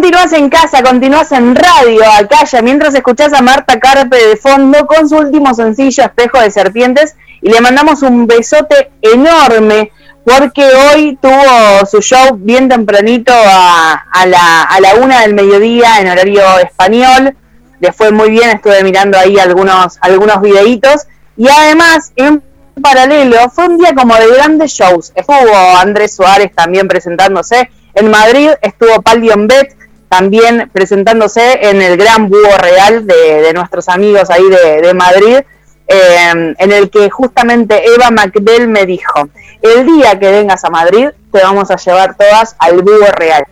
[0.05, 4.85] Continúas en casa, continúas en radio, acá ya mientras escuchás a Marta Carpe de fondo
[4.85, 9.91] con su último sencillo Espejo de Serpientes y le mandamos un besote enorme
[10.23, 17.35] porque hoy tuvo su show bien tempranito a, la, una del mediodía en horario español,
[17.79, 21.07] le fue muy bien, estuve mirando ahí algunos, algunos videitos.
[21.35, 22.43] Y además en
[22.79, 27.71] paralelo fue un día como de grandes shows, estuvo Andrés Suárez también presentándose.
[27.95, 29.74] En Madrid, estuvo Pal Bet
[30.09, 35.39] también presentándose en el Gran Búho Real de, de nuestros amigos ahí de, de Madrid,
[35.87, 39.29] eh, en el que justamente Eva McDell me dijo,
[39.61, 43.45] el día que vengas a Madrid te vamos a llevar todas al Búho Real.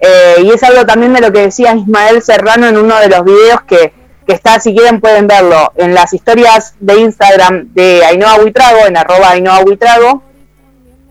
[0.00, 3.24] Eh, y es algo también de lo que decía Ismael Serrano en uno de los
[3.24, 3.92] videos que,
[4.26, 8.96] que está, si quieren pueden verlo, en las historias de Instagram de Ainhoa Huitrago, en
[8.96, 10.22] arroba Ainhoa Huitrago,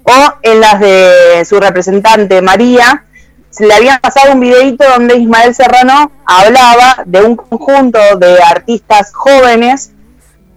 [0.03, 3.06] o en las de su representante María,
[3.57, 9.11] se le había pasado un videito donde Ismael Serrano hablaba de un conjunto de artistas
[9.11, 9.93] jóvenes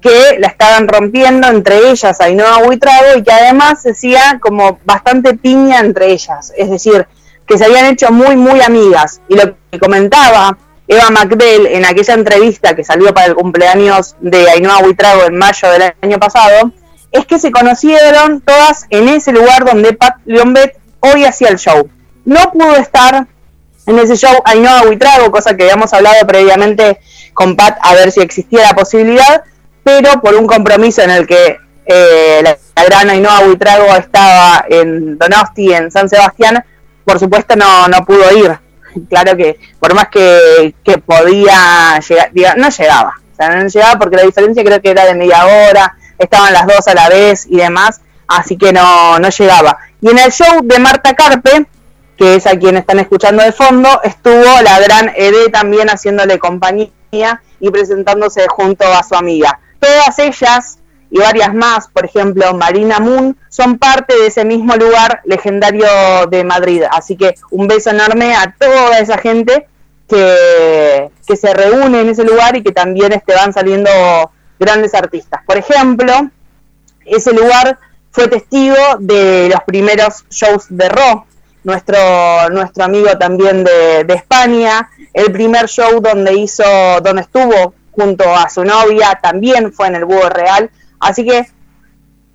[0.02, 5.34] que la estaban rompiendo, entre ellas Ainhoa Huitrago, y que además se hacía como bastante
[5.34, 7.06] piña entre ellas, es decir,
[7.46, 9.22] que se habían hecho muy, muy amigas.
[9.28, 14.50] Y lo que comentaba Eva McDell en aquella entrevista que salió para el cumpleaños de
[14.50, 16.70] Ainhoa Huitrago en mayo del año pasado,
[17.12, 21.88] es que se conocieron todas en ese lugar donde Pat Leonbet hoy hacía el show.
[22.30, 23.26] No pudo estar
[23.86, 27.00] en ese show Ainhoa Huitrago, cosa que habíamos hablado previamente
[27.34, 29.42] con Pat a ver si existía la posibilidad,
[29.82, 35.18] pero por un compromiso en el que eh, la, la gran Ainhoa Huitrago estaba en
[35.18, 36.64] Donosti, en San Sebastián,
[37.04, 38.56] por supuesto no, no pudo ir.
[39.08, 43.14] Claro que por más que, que podía llegar, diga, no llegaba.
[43.32, 46.68] O sea, no llegaba porque la diferencia creo que era de media hora, estaban las
[46.68, 49.78] dos a la vez y demás, así que no, no llegaba.
[50.00, 51.66] Y en el show de Marta Carpe,
[52.20, 56.90] que es a quien están escuchando de fondo, estuvo la gran Ede también haciéndole compañía
[57.58, 59.58] y presentándose junto a su amiga.
[59.78, 60.80] Todas ellas
[61.10, 65.86] y varias más, por ejemplo Marina Moon, son parte de ese mismo lugar legendario
[66.30, 66.82] de Madrid.
[66.90, 69.66] Así que un beso enorme a toda esa gente
[70.06, 73.90] que, que se reúne en ese lugar y que también este, van saliendo
[74.58, 75.40] grandes artistas.
[75.46, 76.12] Por ejemplo,
[77.06, 77.78] ese lugar
[78.10, 81.29] fue testigo de los primeros shows de rock.
[81.62, 81.98] Nuestro,
[82.50, 86.64] nuestro amigo también de, España, el primer show donde hizo,
[87.02, 90.70] donde estuvo junto a su novia, también fue en el Búho Real.
[90.98, 91.46] Así que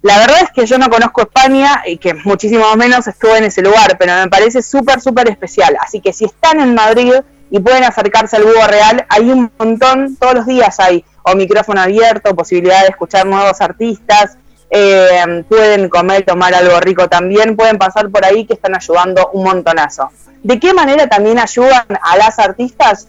[0.02, 3.64] la verdad es que yo no conozco España y que muchísimo menos estuve en ese
[3.64, 5.76] lugar, pero me parece súper, súper especial.
[5.82, 7.14] Así que si están en Madrid
[7.50, 11.82] y pueden acercarse al Búho Real, hay un montón, todos los días hay o micrófono
[11.82, 14.38] abierto, posibilidad de escuchar nuevos artistas,
[14.78, 19.46] eh, pueden comer, tomar algo rico también, pueden pasar por ahí que están ayudando un
[19.46, 20.10] montonazo.
[20.44, 23.08] ¿De qué manera también ayudan a las artistas?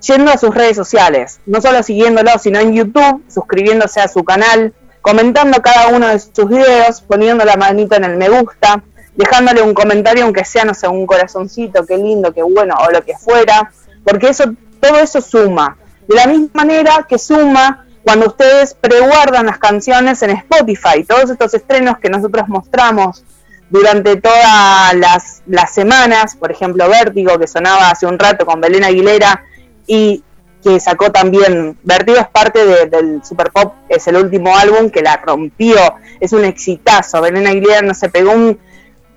[0.00, 4.72] Yendo a sus redes sociales, no solo siguiéndolos, sino en YouTube, suscribiéndose a su canal,
[5.02, 8.82] comentando cada uno de sus videos, poniendo la manita en el me gusta,
[9.14, 13.04] dejándole un comentario aunque sea, no sé, un corazoncito, qué lindo, qué bueno, o lo
[13.04, 13.70] que fuera,
[14.04, 14.44] porque eso,
[14.80, 15.76] todo eso suma.
[16.08, 21.54] De la misma manera que suma cuando ustedes preguardan las canciones en Spotify, todos estos
[21.54, 23.24] estrenos que nosotros mostramos
[23.70, 28.84] durante todas las, las semanas, por ejemplo Vértigo, que sonaba hace un rato con Belén
[28.84, 29.42] Aguilera,
[29.86, 30.22] y
[30.62, 35.02] que sacó también, Vertigo es parte de, del Super Pop, es el último álbum que
[35.02, 35.76] la rompió,
[36.20, 38.58] es un exitazo, Belén Aguilera no se pegó un,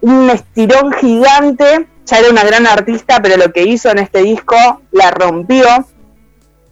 [0.02, 4.56] un estirón gigante, ya era una gran artista, pero lo que hizo en este disco
[4.92, 5.68] la rompió.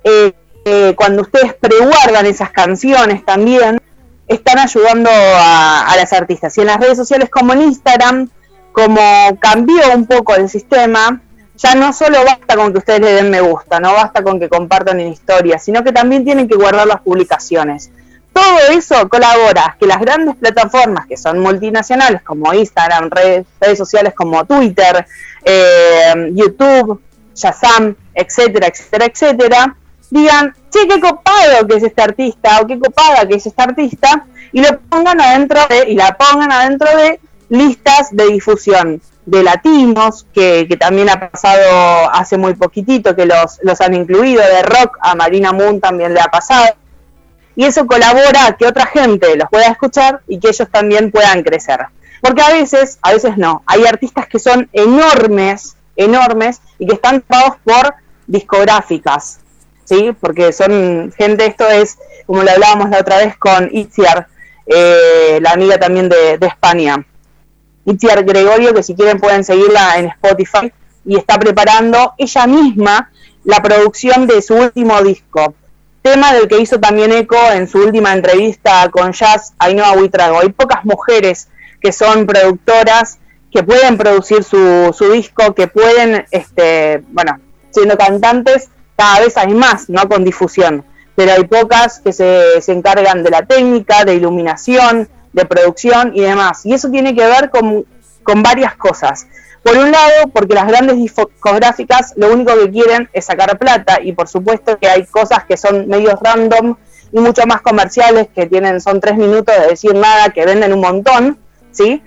[0.04, 0.34] Eh,
[0.66, 3.80] eh, cuando ustedes preguardan esas canciones también,
[4.28, 6.58] están ayudando a, las artistas.
[6.58, 8.30] Y en las redes sociales como en Instagram,
[8.72, 9.00] como
[9.40, 11.22] cambió un poco el sistema,
[11.56, 14.50] ya no solo basta con que ustedes le den me gusta, no basta con que
[14.50, 17.92] compartan en historias, sino que también tienen que guardar las publicaciones.
[18.34, 24.14] Todo eso colabora que las grandes plataformas que son multinacionales como Instagram, redes, redes sociales
[24.14, 25.06] como Twitter,
[25.44, 27.02] eh, YouTube,
[27.36, 29.76] Shazam, etcétera, etcétera, etcétera,
[30.16, 34.26] digan, che, qué copado que es este artista o qué copada que es este artista
[34.52, 37.20] y lo pongan adentro de, y la pongan adentro de
[37.50, 43.60] listas de difusión de latinos, que, que, también ha pasado hace muy poquitito, que los,
[43.64, 46.76] los han incluido, de rock, a Marina Moon también le ha pasado.
[47.56, 51.42] Y eso colabora a que otra gente los pueda escuchar y que ellos también puedan
[51.42, 51.88] crecer.
[52.22, 57.22] Porque a veces, a veces no, hay artistas que son enormes, enormes, y que están
[57.22, 57.96] pagados por
[58.28, 59.40] discográficas,
[59.86, 60.14] ¿sí?
[60.20, 64.28] Porque son gente, esto es, como lo hablábamos la otra vez con Itziar,
[64.66, 67.06] eh, la amiga también de, España
[67.86, 70.74] Itziar Gregorio, que si quieren pueden seguirla en Spotify,
[71.06, 73.12] y está preparando ella misma
[73.44, 75.54] la producción de su último disco,
[76.02, 80.40] tema del que hizo también eco en su última entrevista con Jazz Ainhoa Huitrago.
[80.40, 81.48] Hay pocas mujeres
[81.80, 83.20] que son productoras,
[83.52, 87.40] que pueden producir su, su disco, que pueden, este, bueno,
[87.72, 90.08] siendo cantantes, cada vez hay más, ¿no?
[90.08, 90.86] Con difusión,
[91.16, 96.22] pero hay pocas que se, se encargan de la técnica, de iluminación, de producción y
[96.22, 96.66] demás.
[96.66, 97.86] Y eso tiene que ver con,
[98.24, 99.28] con varias cosas.
[99.64, 104.14] Por un lado, porque las grandes discográficas lo único que quieren es sacar plata y
[104.14, 106.76] por supuesto que hay cosas que son medios random
[107.12, 110.82] y mucho más comerciales que tienen son tres minutos de decir nada que venden un
[110.82, 111.40] montón,
[111.72, 112.02] ¿sí?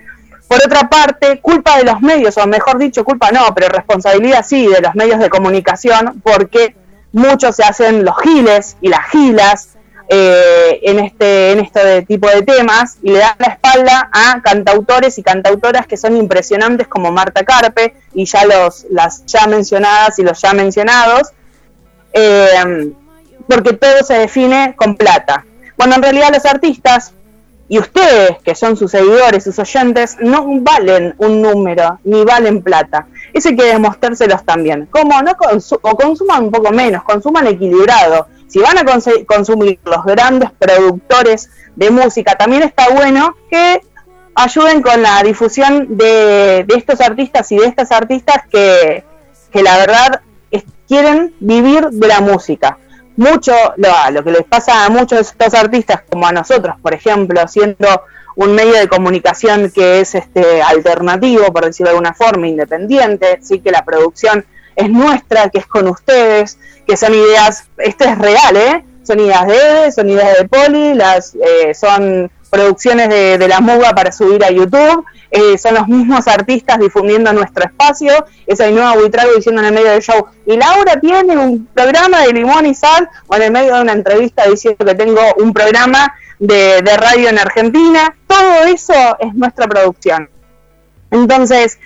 [0.49, 4.67] Por otra parte, culpa de los medios, o mejor dicho, culpa no, pero responsabilidad sí
[4.67, 6.75] de los medios de comunicación, porque
[7.11, 9.77] muchos se hacen los giles y las gilas
[10.11, 15.19] eh, en este en este tipo de temas y le dan la espalda a cantautores
[15.19, 20.23] y cantautoras que son impresionantes como Marta Carpe y ya los las ya mencionadas y
[20.23, 21.29] los ya mencionados
[22.13, 22.91] eh,
[23.47, 25.45] porque todo se define con plata.
[25.75, 27.13] Cuando en realidad los artistas
[27.69, 33.07] y ustedes que son sus seguidores sus oyentes no valen un número ni valen plata.
[33.31, 34.87] Eso hay que demostrárselos también.
[34.87, 35.31] Como no
[35.81, 38.27] o consuman un poco menos consuman equilibrado.
[38.47, 38.83] Si van a
[39.27, 43.81] consumir los grandes productores de música, también está bueno que
[44.33, 49.03] ayuden con la difusión de, de estos artistas y de estas artistas que,
[49.51, 50.21] que la verdad
[50.89, 52.79] quieren vivir de la música.
[53.19, 56.93] Mucho, lo, lo que les pasa a muchos de estos artistas, como a nosotros, por
[56.93, 58.03] ejemplo, siendo
[58.37, 63.59] un medio de comunicación que es este alternativo, por decirlo de alguna forma, independiente, sí
[63.59, 68.55] que la producción es nuestra, que es con ustedes, que son ideas, esto es real,
[68.55, 68.85] ¿eh?
[69.03, 73.93] Son ideas de son ideas de Poli, las, eh, son producciones de, de la Muga
[73.93, 79.33] para subir a YouTube, eh, son los mismos artistas difundiendo nuestro espacio, es Ainhoa Buitrago
[79.35, 83.07] diciendo en el medio del show, y Laura tiene un programa de limón y sal,
[83.27, 87.29] o en el medio de una entrevista diciendo que tengo un programa de, de radio
[87.29, 90.29] en Argentina, todo eso es nuestra producción.
[91.11, 91.77] Entonces,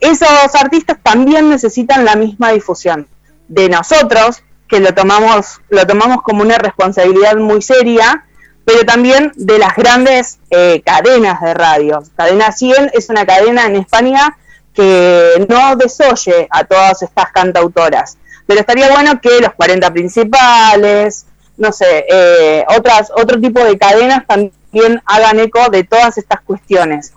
[0.00, 3.06] esos artistas también necesitan la misma difusión
[3.48, 8.24] de nosotros, que lo tomamos, lo tomamos como una responsabilidad muy seria,
[8.70, 12.04] pero también de las grandes eh, cadenas de radio.
[12.14, 14.36] Cadena 100 es una cadena en España
[14.72, 18.16] que no desoye a todas estas cantautoras,
[18.46, 21.26] pero estaría bueno que los 40 principales,
[21.56, 27.12] no sé, eh, otras, otro tipo de cadenas también hagan eco de todas estas cuestiones.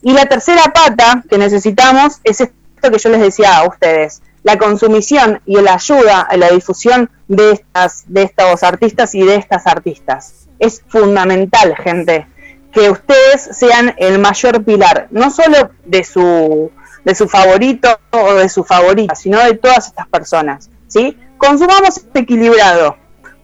[0.00, 4.58] Y la tercera pata que necesitamos es esto que yo les decía a ustedes, la
[4.58, 9.66] consumición y la ayuda a la difusión de estas de estos artistas y de estas
[9.66, 10.48] artistas.
[10.58, 12.26] Es fundamental, gente,
[12.72, 16.70] que ustedes sean el mayor pilar, no solo de su
[17.04, 21.16] de su favorito o de su favorita, sino de todas estas personas, ¿sí?
[21.38, 22.96] Consumamos este equilibrado,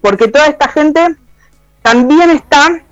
[0.02, 1.16] porque toda esta gente
[1.82, 2.82] también está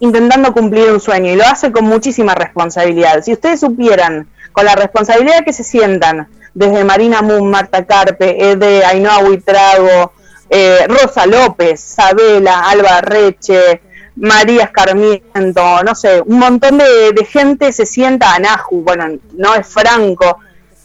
[0.00, 3.22] intentando cumplir un sueño y lo hace con muchísima responsabilidad.
[3.22, 8.56] Si ustedes supieran con la responsabilidad que se sientan desde Marina Moon, Marta Carpe, eh,
[8.56, 10.12] de Ainhoa Huitrago,
[10.48, 13.80] eh, Rosa López, Sabela, Alba Reche,
[14.16, 19.54] María Escarmiento, no sé, un montón de, de gente se sienta a Naju, bueno, no
[19.54, 20.38] es Franco,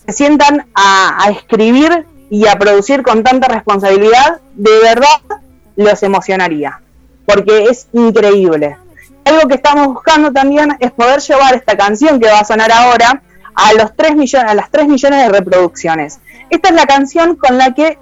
[0.05, 5.41] se sientan a, a escribir y a producir con tanta responsabilidad, de verdad
[5.75, 6.79] los emocionaría,
[7.25, 8.77] porque es increíble.
[9.25, 13.21] Algo que estamos buscando también es poder llevar esta canción que va a sonar ahora
[13.55, 16.19] a los 3 millones, a las 3 millones de reproducciones.
[16.49, 17.97] Esta es la canción con la que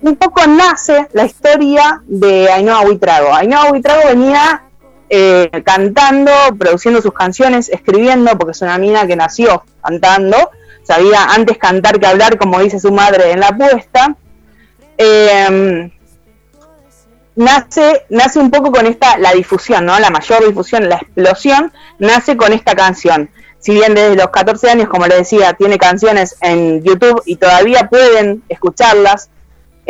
[0.00, 3.34] un poco nace la historia de Ainhoa Buitrago.
[3.34, 4.62] Ainhoa Buitrago venía
[5.10, 10.50] eh, cantando, produciendo sus canciones, escribiendo, porque es una mina que nació cantando,
[10.82, 14.16] sabía antes cantar que hablar, como dice su madre en la apuesta.
[14.96, 15.90] Eh,
[17.38, 19.98] nace, nace un poco con esta, la difusión, ¿no?
[19.98, 23.30] La mayor difusión, la explosión, nace con esta canción.
[23.58, 27.88] Si bien desde los 14 años, como le decía, tiene canciones en YouTube y todavía
[27.88, 29.30] pueden escucharlas,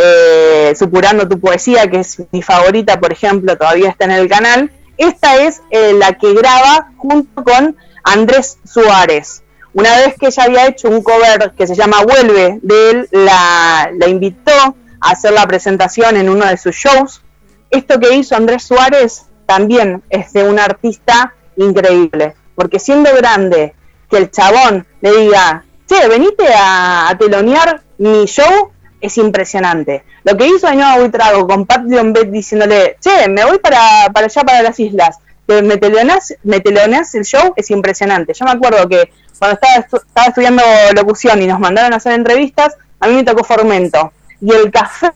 [0.00, 4.70] eh, Supurando tu poesía, que es mi favorita, por ejemplo, todavía está en el canal.
[4.96, 9.42] Esta es eh, la que graba junto con Andrés Suárez.
[9.74, 13.90] Una vez que ella había hecho un cover que se llama Vuelve de él, la,
[13.92, 14.52] la invitó
[15.00, 17.22] a hacer la presentación en uno de sus shows.
[17.70, 23.72] Esto que hizo Andrés Suárez también es de un artista increíble, porque siendo grande,
[24.10, 30.02] que el chabón le diga, che, venite a, a telonear mi show, es impresionante.
[30.24, 34.42] Lo que hizo Ainhoa Buitrago con Pat Bet diciéndole, che, me voy para, para allá,
[34.42, 38.34] para las islas, ¿te- me teloneás, me teloneás el show, es impresionante.
[38.34, 40.62] Yo me acuerdo que cuando estaba, estaba estudiando
[40.96, 44.12] locución y nos mandaron a hacer entrevistas, a mí me tocó Formento.
[44.40, 45.12] Y el café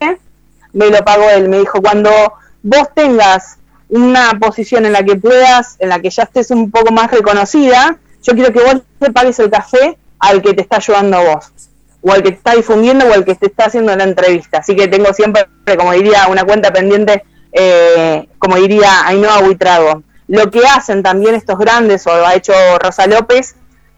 [0.73, 2.11] me lo pagó él, me dijo, cuando
[2.63, 3.59] vos tengas
[3.93, 7.99] una posición en la que puedas, en la que ya estés un poco más reconocida,
[8.23, 11.53] yo quiero que vos le pagues el café al que te está ayudando vos,
[12.01, 14.59] o al que te está difundiendo o al que te está haciendo la entrevista.
[14.59, 15.47] Así que tengo siempre,
[15.77, 20.03] como diría, una cuenta pendiente, eh, como diría Ainhoa Buitrago.
[20.27, 23.57] Lo que hacen también estos grandes, o ha hecho Rosa López,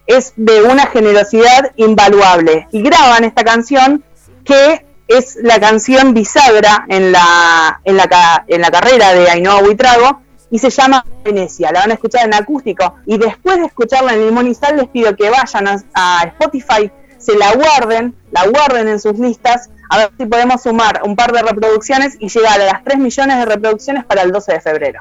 [0.08, 2.66] es de una generosidad invaluable.
[2.72, 4.02] Y graban esta canción
[4.44, 10.22] que es la canción bisagra en la, en la, en la carrera de Ainhoa Buitrago
[10.50, 11.70] y se llama Venecia.
[11.72, 14.88] La van a escuchar en acústico y después de escucharla en Limón y Sal les
[14.88, 19.98] pido que vayan a, a Spotify, se la guarden, la guarden en sus listas, a
[19.98, 23.44] ver si podemos sumar un par de reproducciones y llegar a las 3 millones de
[23.44, 25.00] reproducciones para el 12 de febrero.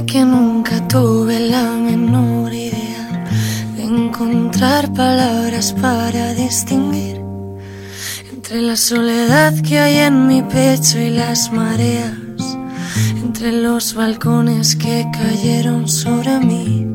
[0.00, 3.28] Que nunca tuve la menor idea
[3.76, 7.20] de encontrar palabras para distinguir
[8.32, 12.16] Entre la soledad que hay en mi pecho y las mareas,
[13.22, 16.86] entre los balcones que cayeron sobre mí,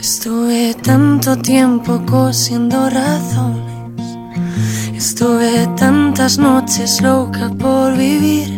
[0.00, 4.02] estuve tanto tiempo cosiendo razones,
[4.96, 8.57] estuve tantas noches loca por vivir,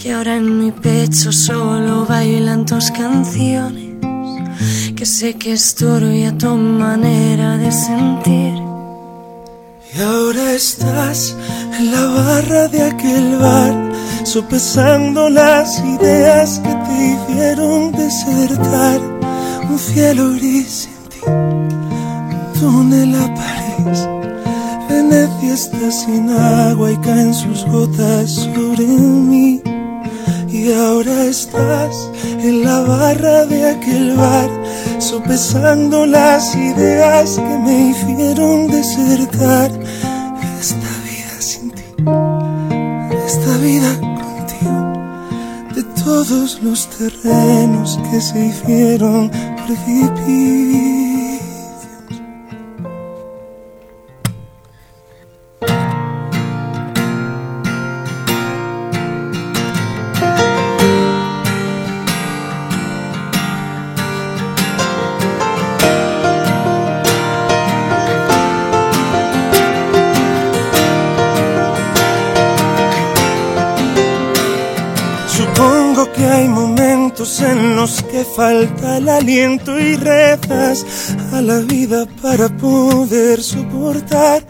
[0.00, 3.96] que ahora en mi pecho solo bailan tus canciones,
[4.96, 8.54] que sé que estorbe a tu manera de sentir.
[9.94, 11.36] Y ahora estás
[11.78, 13.92] en la barra de aquel bar,
[14.24, 19.00] sopesando las ideas que te hicieron desertar.
[19.68, 24.08] Un cielo gris sin ti, un túnel a París.
[24.88, 29.62] Venecia está sin agua y caen sus gotas sobre mí.
[30.52, 34.50] Y ahora estás en la barra de aquel bar,
[34.98, 41.84] sopesando las ideas que me hicieron desertar de esta vida sin ti,
[43.26, 49.30] esta vida contigo, de todos los terrenos que se hicieron
[49.66, 50.99] precipicios.
[78.40, 80.86] Falta el aliento y rezas
[81.34, 84.42] a la vida para poder soportar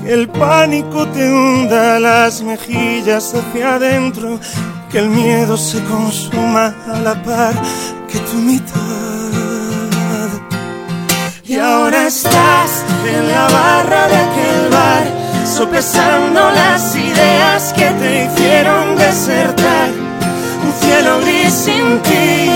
[0.00, 4.40] que el pánico te hunda las mejillas hacia adentro,
[4.90, 7.54] que el miedo se consuma a la par
[8.08, 10.30] que tu mitad.
[11.44, 12.70] Y ahora estás
[13.06, 15.06] en la barra de aquel bar,
[15.44, 19.90] sopesando las ideas que te hicieron desertar.
[20.64, 22.50] Un cielo gris sin ti,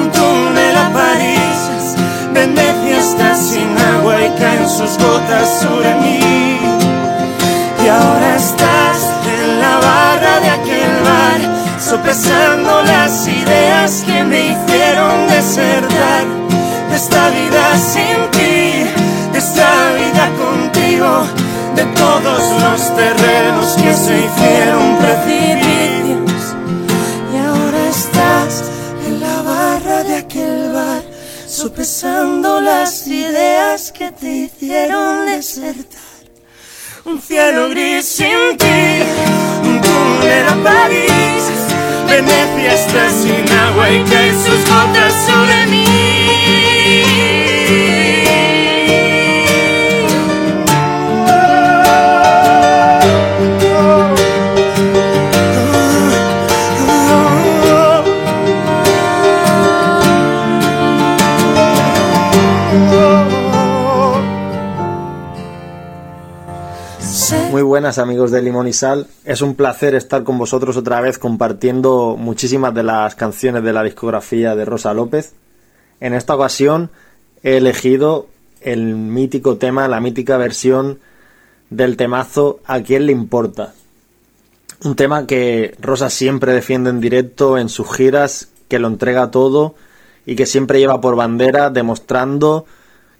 [0.00, 1.96] un túnel a París.
[2.32, 6.58] Venecia está sin agua y caen sus gotas sobre mí.
[7.82, 8.98] Y ahora estás
[9.36, 11.40] en la barra de aquel bar,
[11.80, 16.24] sopesando las ideas que me hicieron desertar
[16.90, 18.62] de esta vida sin ti,
[19.32, 19.70] de esta
[20.00, 21.10] vida contigo,
[21.76, 25.99] de todos los terrenos que se hicieron precipicios.
[31.60, 36.00] Sopesando las ideas que te hicieron desertar.
[37.04, 39.02] Un cielo gris sin ti,
[39.62, 41.42] un túnel a París.
[42.08, 46.59] Venecia está sin agua y caen sus gotas sobre mí.
[67.98, 72.74] Amigos de Limón y Sal, es un placer estar con vosotros otra vez compartiendo muchísimas
[72.74, 75.32] de las canciones de la discografía de Rosa López.
[76.00, 76.90] En esta ocasión
[77.42, 78.28] he elegido
[78.60, 80.98] el mítico tema, la mítica versión
[81.70, 83.74] del temazo ¿A quién le importa?
[84.84, 89.74] Un tema que Rosa siempre defiende en directo en sus giras, que lo entrega todo
[90.24, 92.66] y que siempre lleva por bandera demostrando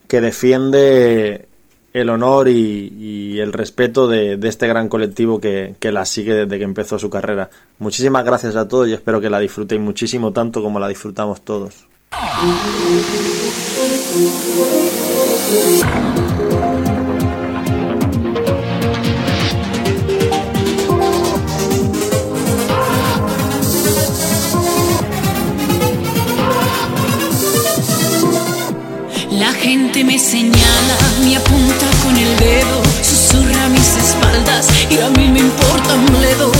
[0.08, 1.48] que defiende
[1.92, 6.64] el honor y, el respeto de, este gran colectivo que, que la sigue desde que
[6.64, 7.50] empezó su carrera.
[7.78, 11.86] Muchísimas gracias a todos y espero que la disfrutéis muchísimo tanto como la disfrutamos todos.
[29.30, 31.79] La gente me señala, me apunta
[32.22, 36.52] el dedo, susurra a mis espaldas y a mí me importa un bledo.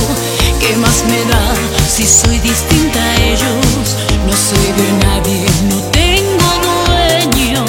[0.59, 1.55] ¿Qué más me da
[1.89, 3.97] si soy distinta a ellos?
[4.27, 6.49] No soy de nadie, no tengo
[6.87, 7.65] dueño.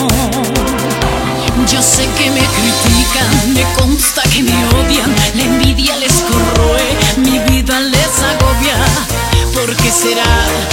[1.72, 6.88] Yo sé que me critican, me consta que me odian, la envidia les corroe,
[7.18, 8.78] mi vida les agobia.
[9.54, 10.70] ¿Por qué será?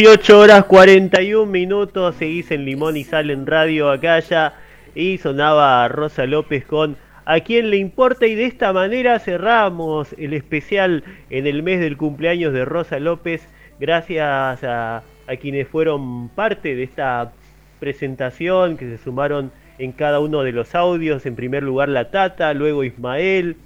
[0.00, 4.54] 18 horas 41 minutos, seguís en Limón y Sal en Radio Acaya
[4.94, 6.96] y sonaba Rosa López con
[7.26, 8.26] ¿A quién le importa?
[8.26, 13.46] Y de esta manera cerramos el especial en el mes del cumpleaños de Rosa López.
[13.78, 17.32] Gracias a, a quienes fueron parte de esta
[17.78, 21.26] presentación, que se sumaron en cada uno de los audios.
[21.26, 23.56] En primer lugar la Tata, luego Ismael,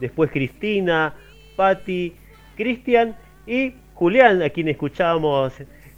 [0.00, 1.12] después Cristina,
[1.54, 2.14] Patti,
[2.56, 3.14] Cristian
[3.46, 5.52] y Julián, a quien escuchábamos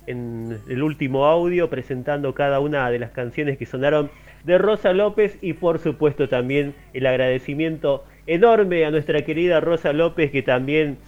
[0.06, 4.10] en el último audio presentando cada una de las canciones que sonaron
[4.44, 10.30] de Rosa López y por supuesto también el agradecimiento enorme a nuestra querida Rosa López
[10.30, 10.98] que también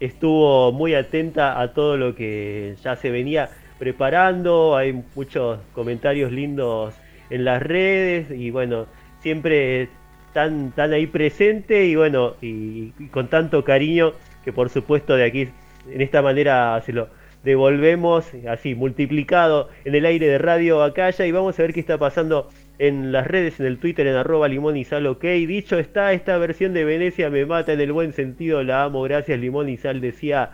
[0.00, 6.94] estuvo muy atenta a todo lo que ya se venía preparando, hay muchos comentarios lindos
[7.30, 8.86] en las redes y bueno,
[9.20, 9.88] siempre
[10.32, 14.12] tan, tan ahí presente y bueno, y, y con tanto cariño
[14.44, 15.48] que por supuesto de aquí
[15.90, 17.08] en esta manera se lo
[17.42, 21.98] devolvemos así multiplicado en el aire de radio Acaya y vamos a ver qué está
[21.98, 22.48] pasando
[22.78, 25.22] en las redes, en el Twitter, en arroba limón y sal, ok.
[25.22, 29.38] Dicho está, esta versión de Venecia me mata en el buen sentido, la amo, gracias
[29.38, 30.52] limón y sal, decía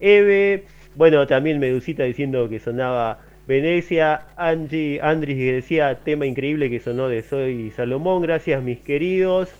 [0.00, 0.64] Eve.
[0.94, 7.08] Bueno, también Medusita diciendo que sonaba Venecia, Angie, Andris que decía tema increíble que sonó
[7.08, 9.50] de Soy Salomón, gracias mis queridos.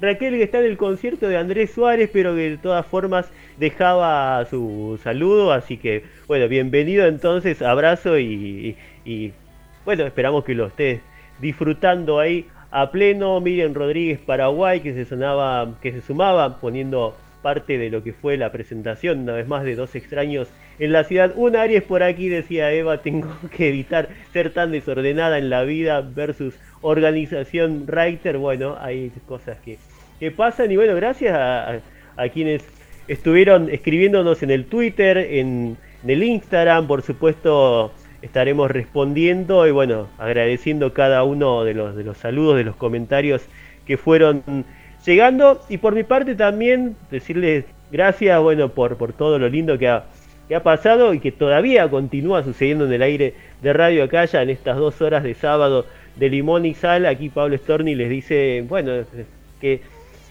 [0.00, 4.44] Raquel que está en el concierto de Andrés Suárez, pero que de todas formas dejaba
[4.46, 9.32] su saludo, así que bueno, bienvenido entonces, abrazo y, y
[9.84, 11.00] bueno, esperamos que lo estés
[11.40, 13.40] disfrutando ahí a pleno.
[13.40, 18.36] Miriam Rodríguez Paraguay que se sonaba, que se sumaba poniendo parte de lo que fue
[18.36, 21.32] la presentación, una vez más de dos extraños en la ciudad.
[21.36, 26.00] Un Aries por aquí decía Eva, tengo que evitar ser tan desordenada en la vida
[26.00, 28.38] versus organización writer.
[28.38, 29.78] Bueno, hay cosas que,
[30.18, 31.80] que pasan y bueno, gracias a,
[32.32, 32.64] quienes
[33.08, 37.92] estuvieron escribiéndonos en el Twitter, en, en el Instagram, por supuesto
[38.22, 43.42] estaremos respondiendo y bueno, agradeciendo cada uno de los, de los saludos, de los comentarios
[43.86, 44.42] que fueron
[45.04, 49.88] llegando y por mi parte también decirles gracias bueno por, por todo lo lindo que
[49.88, 50.04] ha,
[50.48, 54.50] que ha pasado y que todavía continúa sucediendo en el aire de Radio Acaya en
[54.50, 57.06] estas dos horas de sábado de Limón y Sal.
[57.06, 58.92] Aquí Pablo Storni les dice, bueno,
[59.60, 59.80] que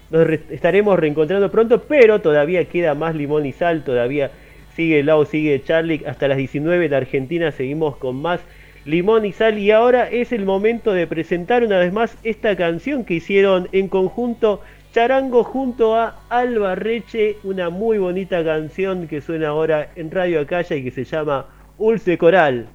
[0.10, 4.32] nos re- estaremos reencontrando pronto, pero todavía queda más Limón y Sal, todavía
[4.76, 8.42] sigue Lau, sigue Charlie, hasta las 19 de Argentina seguimos con más
[8.86, 13.04] Limón y Sal y ahora es el momento de presentar una vez más esta canción
[13.06, 14.62] que hicieron en conjunto
[14.94, 20.76] Charango junto a Alba Reche, una muy bonita canción que suena ahora en Radio Acaya
[20.76, 22.68] y que se llama Ulce Coral.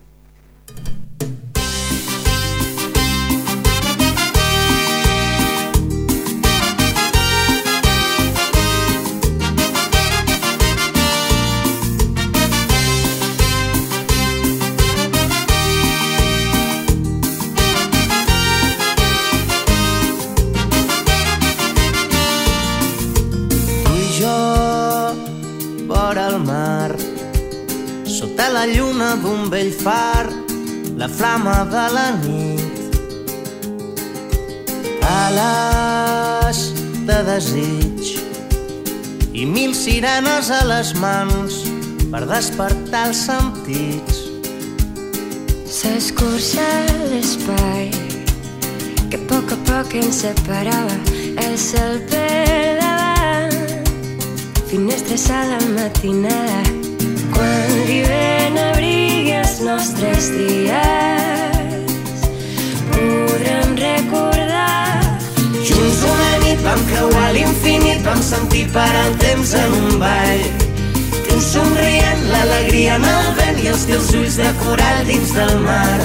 [29.16, 30.26] D'un vell far,
[30.96, 32.78] la flama de la nit.
[35.10, 36.60] Ales
[37.08, 38.10] de desig
[39.32, 41.62] i mil sirenes a les mans
[42.12, 44.20] per despertar els sentits.
[45.80, 46.66] S'escurça
[47.10, 47.90] l'espai
[49.10, 50.98] que a poc a poc ens separava
[51.46, 53.56] el cel per davant
[54.70, 56.62] finestres a la matinada
[57.32, 58.79] quan l'hivern abrigui
[59.62, 62.24] nostres dies
[62.90, 65.00] podrem recordar
[65.60, 70.42] Junts una nit vam creuar l'infinit, vam sentir parar el temps en un ball.
[71.28, 76.00] Tu somrient, l'alegria en el vent i els teus ulls de coral dins del mar.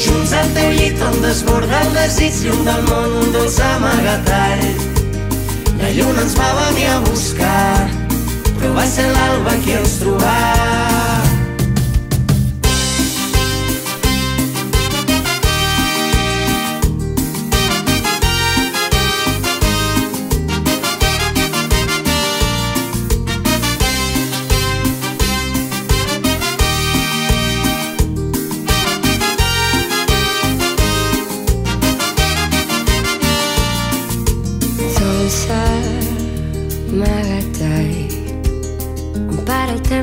[0.00, 4.64] Junts al teu llit on desborda el desig, llum del món, un dolç amagatall.
[5.80, 7.90] La lluna ens va venir a buscar,
[8.56, 10.89] però va ser l'alba qui ens trobà.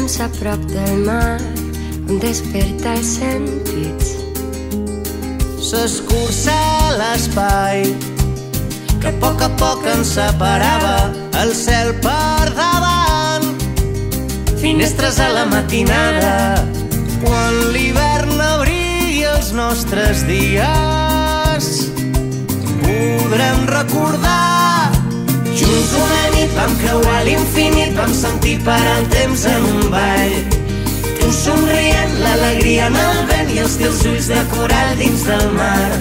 [0.08, 1.36] Temps a prop del mar
[2.08, 4.14] on desperta els sentits
[5.68, 6.56] S'escurça
[6.96, 7.84] l'espai
[9.02, 11.12] que a poc a poc ens separava
[11.42, 13.50] el cel per davant.
[14.62, 16.64] Finestres a la matinada
[17.26, 21.68] quan l'hivern abrigui els nostres dies
[22.80, 24.67] podrem recordar
[25.68, 30.36] Junts una nit vam creuar l'infinit, vam sentir parar el temps en un ball.
[31.18, 35.92] Tu somrient, l'alegria en el vent i els teus ulls de coral dins del mar.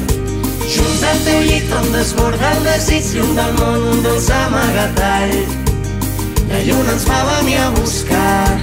[0.70, 5.36] Junts al teu llit on desborda el desig, llum del món, un dolç amagatall.
[6.52, 8.58] La lluna ens va venir a buscar,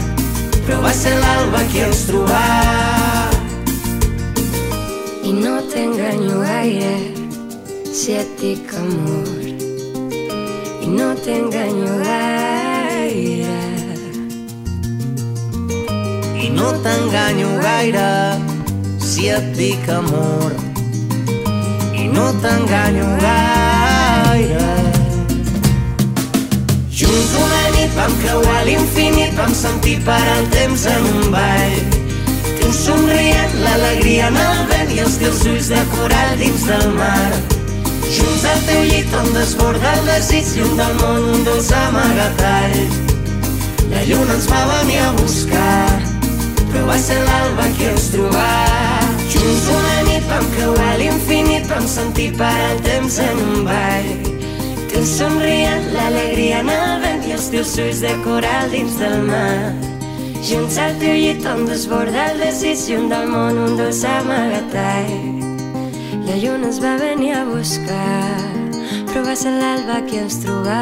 [0.64, 2.48] però va ser l'alba qui ens trobà.
[5.24, 6.96] i no t'enganyo gaire
[7.96, 9.43] si et dic amor
[10.94, 13.60] no t'enganyo gaire
[16.44, 18.38] I no t'enganyo gaire
[19.00, 20.52] si et dic amor.
[21.94, 24.70] I no t'enganyo gaire.
[26.90, 31.80] Junts una nit vam creuar l'infinit, vam sentir parar el temps en un ball.
[32.60, 37.53] Tu somrient, l'alegria en el vent i els teus ulls de coral dins del mar.
[38.12, 42.76] Junts al teu llit on desborda el desig, llum del món, un dolç amagatall.
[43.94, 46.02] La lluna ens va venir a buscar,
[46.72, 48.50] però va ser l'alba qui ens trobà.
[49.32, 54.12] Junts una nit vam creuar l'infinit, vam sentir parar el temps en un ball.
[54.92, 59.74] Tu somrient, l'alegria en el vent i els teus ulls de coral dins del mar.
[60.44, 65.53] junts al teu llit on desborda el desig llum del món un dolç amagatall
[66.32, 68.54] ens va venir a buscar
[69.46, 70.80] l'alba qui ens trobà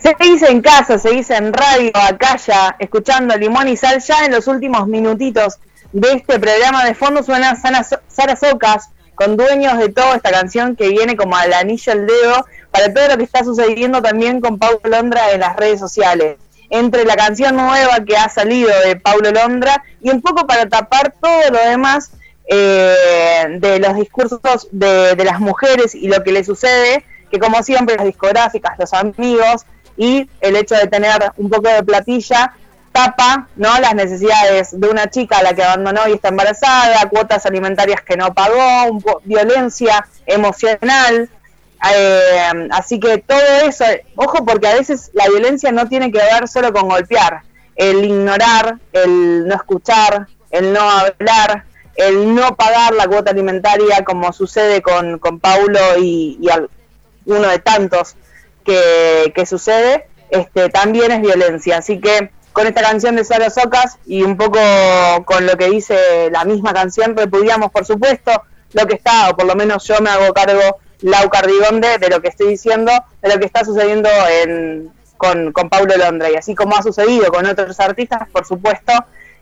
[0.00, 4.46] Seguís en casa, seguís en radio, acá ya, escuchando Limón y Sal, ya en los
[4.46, 5.58] últimos minutitos
[5.92, 10.88] de este programa de fondo suena Sara Socas, con dueños de todo esta canción que
[10.88, 14.80] viene como al anillo al dedo para todo lo que está sucediendo también con Paulo
[14.84, 16.36] Londra en las redes sociales.
[16.70, 21.14] Entre la canción nueva que ha salido de Paulo Londra y un poco para tapar
[21.20, 22.10] todo lo demás
[22.46, 27.62] eh, de los discursos de, de las mujeres y lo que le sucede, que como
[27.62, 29.64] siempre las discográficas, los amigos
[29.96, 32.54] y el hecho de tener un poco de platilla
[32.92, 37.46] tapa no las necesidades de una chica a la que abandonó y está embarazada, cuotas
[37.46, 41.28] alimentarias que no pagó, un violencia emocional.
[41.94, 43.84] Eh, así que todo eso,
[44.16, 47.42] ojo porque a veces la violencia no tiene que ver solo con golpear,
[47.76, 51.64] el ignorar, el no escuchar, el no hablar,
[51.94, 56.70] el no pagar la cuota alimentaria como sucede con, con Paulo y, al-
[57.26, 58.16] uno de tantos
[58.64, 61.78] que, que sucede, este, también es violencia.
[61.78, 64.58] Así que con esta canción de Sara Socas y un poco
[65.24, 68.32] con lo que dice la misma canción, repudiamos, por supuesto,
[68.72, 72.20] lo que está, o por lo menos yo me hago cargo, Lau Cardigonde, de lo
[72.20, 72.92] que estoy diciendo,
[73.22, 74.08] de lo que está sucediendo
[74.42, 76.30] en, con, con Paulo Londra.
[76.30, 78.92] Y así como ha sucedido con otros artistas, por supuesto,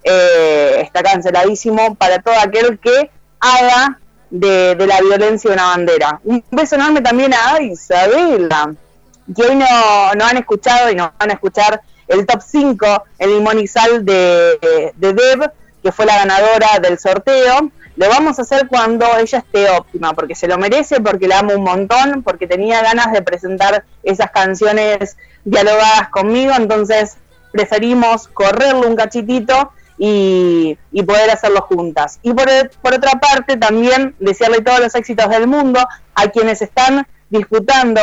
[0.03, 3.11] eh, está canceladísimo para todo aquel que
[3.41, 3.99] haga
[4.31, 6.21] de, la violencia una bandera.
[6.25, 8.75] Un beso enorme también a Isabela,
[9.35, 13.31] que hoy no, no han escuchado y no van a escuchar el top 5 en
[13.31, 13.57] Limón
[14.03, 15.53] de, de Deb,
[15.83, 17.71] que fue la ganadora del sorteo.
[17.97, 21.55] Lo vamos a hacer cuando ella esté óptima, porque se lo merece, porque la amo
[21.55, 27.17] un montón, porque tenía ganas de presentar esas canciones dialogadas conmigo, entonces
[27.53, 32.19] preferimos correrle un cachitito y, poder hacerlo juntas.
[32.23, 35.81] Y por, otra parte, también desearle todos los éxitos del mundo
[36.15, 38.01] a quienes están disputando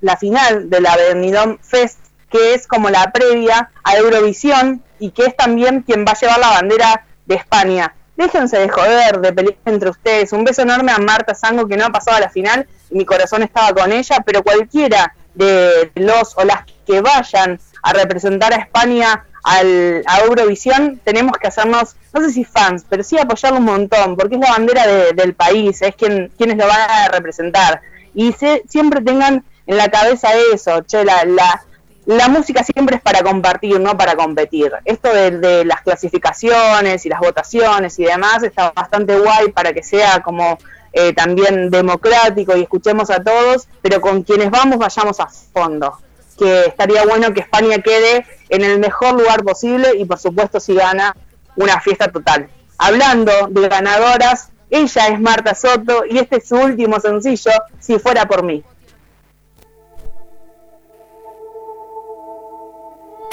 [0.00, 5.26] la final de la Benidorm Fest, que es como la previa a Eurovisión y que
[5.26, 7.94] es también quien va a llevar la bandera de España.
[8.16, 10.32] Déjense de joder, de pelear entre ustedes.
[10.32, 13.04] Un beso enorme a Marta Sango que no ha pasado a la final y mi
[13.06, 18.56] corazón estaba con ella, pero cualquiera de los o las que vayan a representar a
[18.56, 23.64] España al, a Eurovisión, tenemos que hacernos, no sé si fans, pero sí apoyarlo un
[23.64, 27.80] montón, porque es la bandera de- del país, es quien, quienes lo van a representar.
[28.14, 31.64] Y se- siempre tengan en la cabeza eso, che, la, la,
[32.06, 34.72] la música siempre es para compartir, no para competir.
[34.84, 39.82] Esto de, de las clasificaciones y las votaciones y demás está bastante guay para que
[39.82, 40.58] sea como
[40.92, 45.98] eh, también democrático y escuchemos a todos, pero con quienes vamos vayamos a fondo.
[46.38, 50.74] Que estaría bueno que España quede en el mejor lugar posible y por supuesto si
[50.74, 51.16] gana
[51.56, 52.48] una fiesta total.
[52.78, 58.26] Hablando de ganadoras, ella es Marta Soto y este es su último sencillo, Si fuera
[58.26, 58.62] por mí.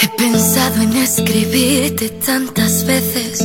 [0.01, 3.39] He pensado en escribirte tantas veces,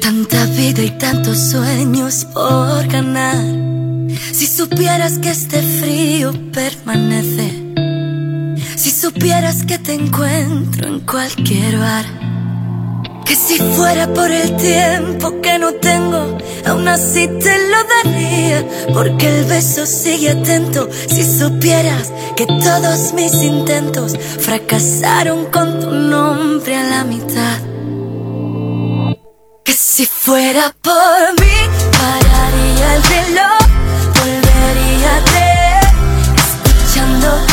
[0.00, 3.36] tanta vida y tantos sueños por ganar.
[4.32, 7.52] Si supieras que este frío permanece,
[8.76, 12.06] si supieras que te encuentro en cualquier bar,
[13.24, 19.28] que si fuera por el tiempo que no tengo, aún así te lo daría, porque
[19.28, 20.88] el beso sigue atento.
[21.08, 27.58] Si supieras que todos mis intentos fracasaron con tu nombre a la mitad.
[29.64, 31.56] Que si fuera por mí,
[31.92, 33.58] pararía el reloj,
[34.18, 35.94] volvería a creer,
[36.74, 37.51] escuchando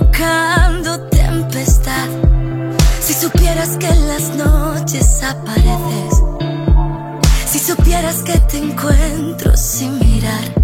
[0.00, 2.08] provocando tempestad.
[3.00, 6.22] Si supieras que en las noches apareces.
[7.46, 10.54] Si supieras que te encuentro sin mirar.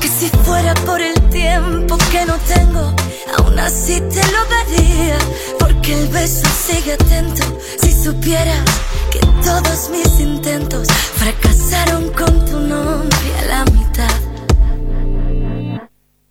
[0.00, 2.94] Que si fuera por el tiempo que no tengo,
[3.38, 5.18] aún así te lo daría.
[5.58, 7.44] Porque el beso sigue atento.
[7.80, 8.64] Si supieras
[9.12, 14.29] que todos mis intentos fracasaron con tu nombre a la mitad.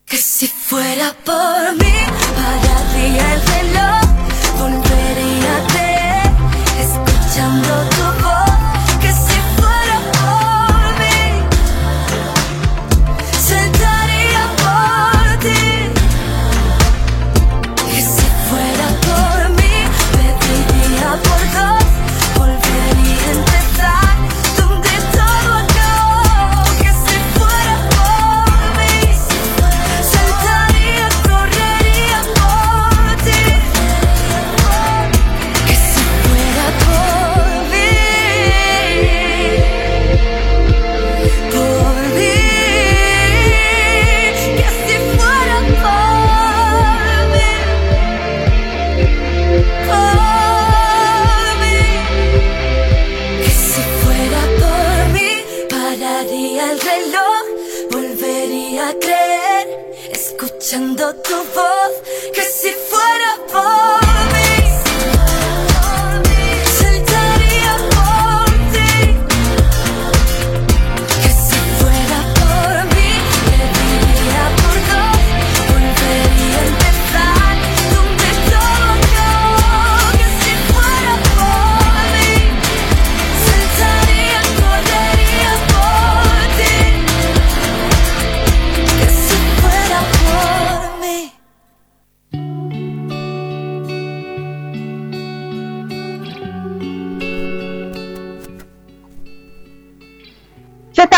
[0.10, 1.94] Que si fuera por mí,
[2.36, 4.02] pararía el reloj,
[4.57, 7.79] volvería a escuchando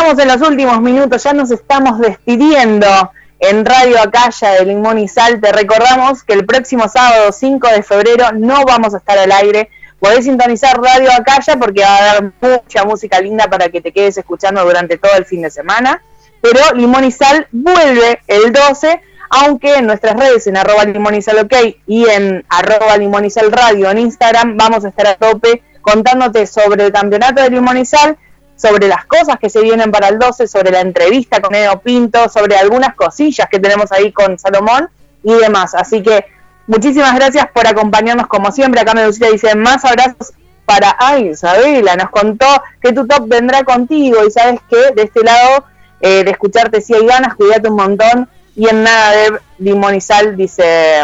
[0.02, 2.88] estamos en los últimos minutos, ya nos estamos despidiendo
[3.40, 5.40] en Radio Acaya de Limón y Sal.
[5.40, 9.70] Te recordamos que el próximo sábado 5 de febrero no vamos a estar al aire.
[10.00, 14.18] Podés sintonizar Radio Acaya porque va a haber mucha música linda para que te quedes
[14.18, 16.02] escuchando durante todo el fin de semana.
[16.42, 21.22] Pero Limón y Sal vuelve el 12, aunque en nuestras redes, en arroba Limón y
[21.22, 21.54] Sal OK
[21.86, 26.48] y en arroba Limón y Sal Radio en Instagram, vamos a estar a tope contándote
[26.48, 28.18] sobre el campeonato de Limón y Sal,
[28.62, 32.30] sobre las cosas que se vienen para el 12, sobre la entrevista con Edo Pinto,
[32.30, 34.88] sobre algunas cosillas que tenemos ahí con Salomón
[35.24, 35.74] y demás.
[35.74, 36.26] Así que
[36.68, 38.82] muchísimas gracias por acompañarnos como siempre.
[38.82, 40.34] Acá me dice más abrazos
[40.64, 42.46] para ay Isabela, nos contó
[42.80, 45.66] que tu top vendrá contigo y sabes que de este lado
[46.00, 49.14] eh, de escucharte si hay ganas, cuídate un montón y en nada
[49.58, 51.04] de sal dice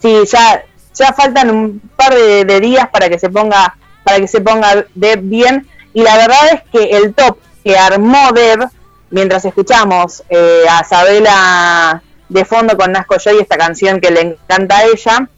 [0.00, 0.62] sí ya
[0.92, 4.84] ya faltan un par de, de días para que se ponga para que se ponga
[4.94, 8.68] de bien y la verdad es que el top que armó Deb,
[9.10, 14.78] mientras escuchamos eh, a Sabela de fondo con Nasco Joy, esta canción que le encanta
[14.78, 15.28] a ella,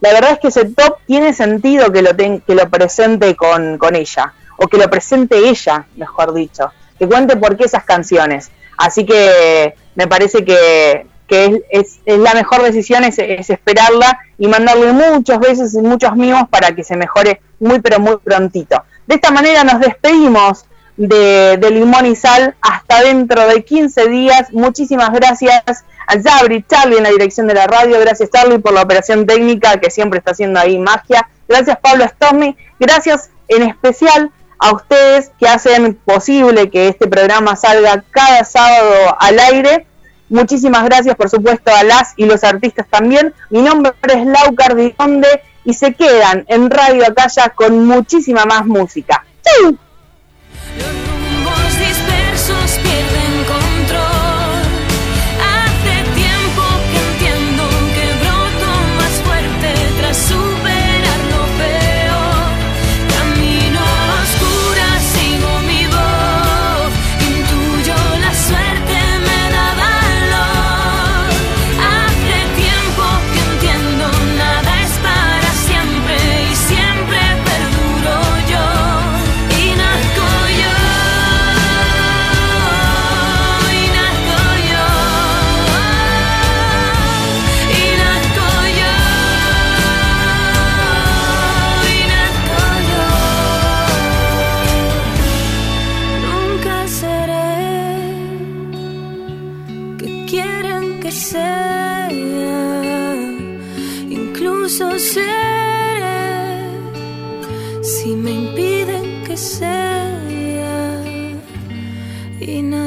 [0.00, 4.34] la verdad es que ese top tiene sentido que lo, que lo presente con, ella,
[4.56, 8.50] o que lo presente ella, mejor dicho, que cuente por qué esas canciones.
[8.78, 15.40] Así que me parece que, es, la mejor decisión, es, es, esperarla y mandarle muchas
[15.40, 18.82] veces y muchos mimos para que se mejore muy pero muy prontito.
[19.12, 20.64] De esta manera nos despedimos
[20.96, 24.50] de, Limón y Sal hasta dentro de 15 días.
[24.54, 28.00] Muchísimas gracias a Zabri, Charlie en la dirección de la radio.
[28.00, 31.28] Gracias Charlie por la operación técnica que siempre está haciendo ahí magia.
[31.46, 32.56] Gracias Pablo Stormy.
[32.80, 39.38] Gracias en especial a ustedes que hacen posible que este programa salga cada sábado al
[39.40, 39.86] aire.
[40.30, 43.34] Muchísimas gracias, por supuesto, a las y los artistas también.
[43.50, 49.24] Mi nombre es Lau Cardiconde y se quedan en Radio Acaya con muchísima más música.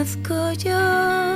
[0.05, 1.35] ¡Chau!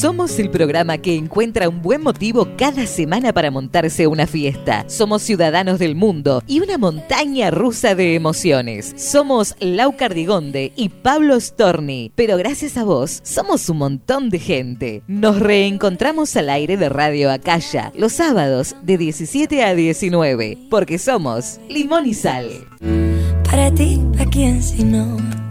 [0.00, 4.84] Somos el programa que encuentra un buen motivo cada semana para montarse una fiesta.
[4.86, 8.94] Somos ciudadanos del mundo y una montaña rusa de emociones.
[8.96, 15.02] Somos Lau Cardigonde y Pablo Storni, pero gracias a vos somos un montón de gente.
[15.08, 21.58] Nos reencontramos al aire de Radio Acaya los sábados de 17 a 19, porque somos
[21.68, 22.48] Limón y Sal.
[23.42, 25.47] Para ti, ¿a quién si no?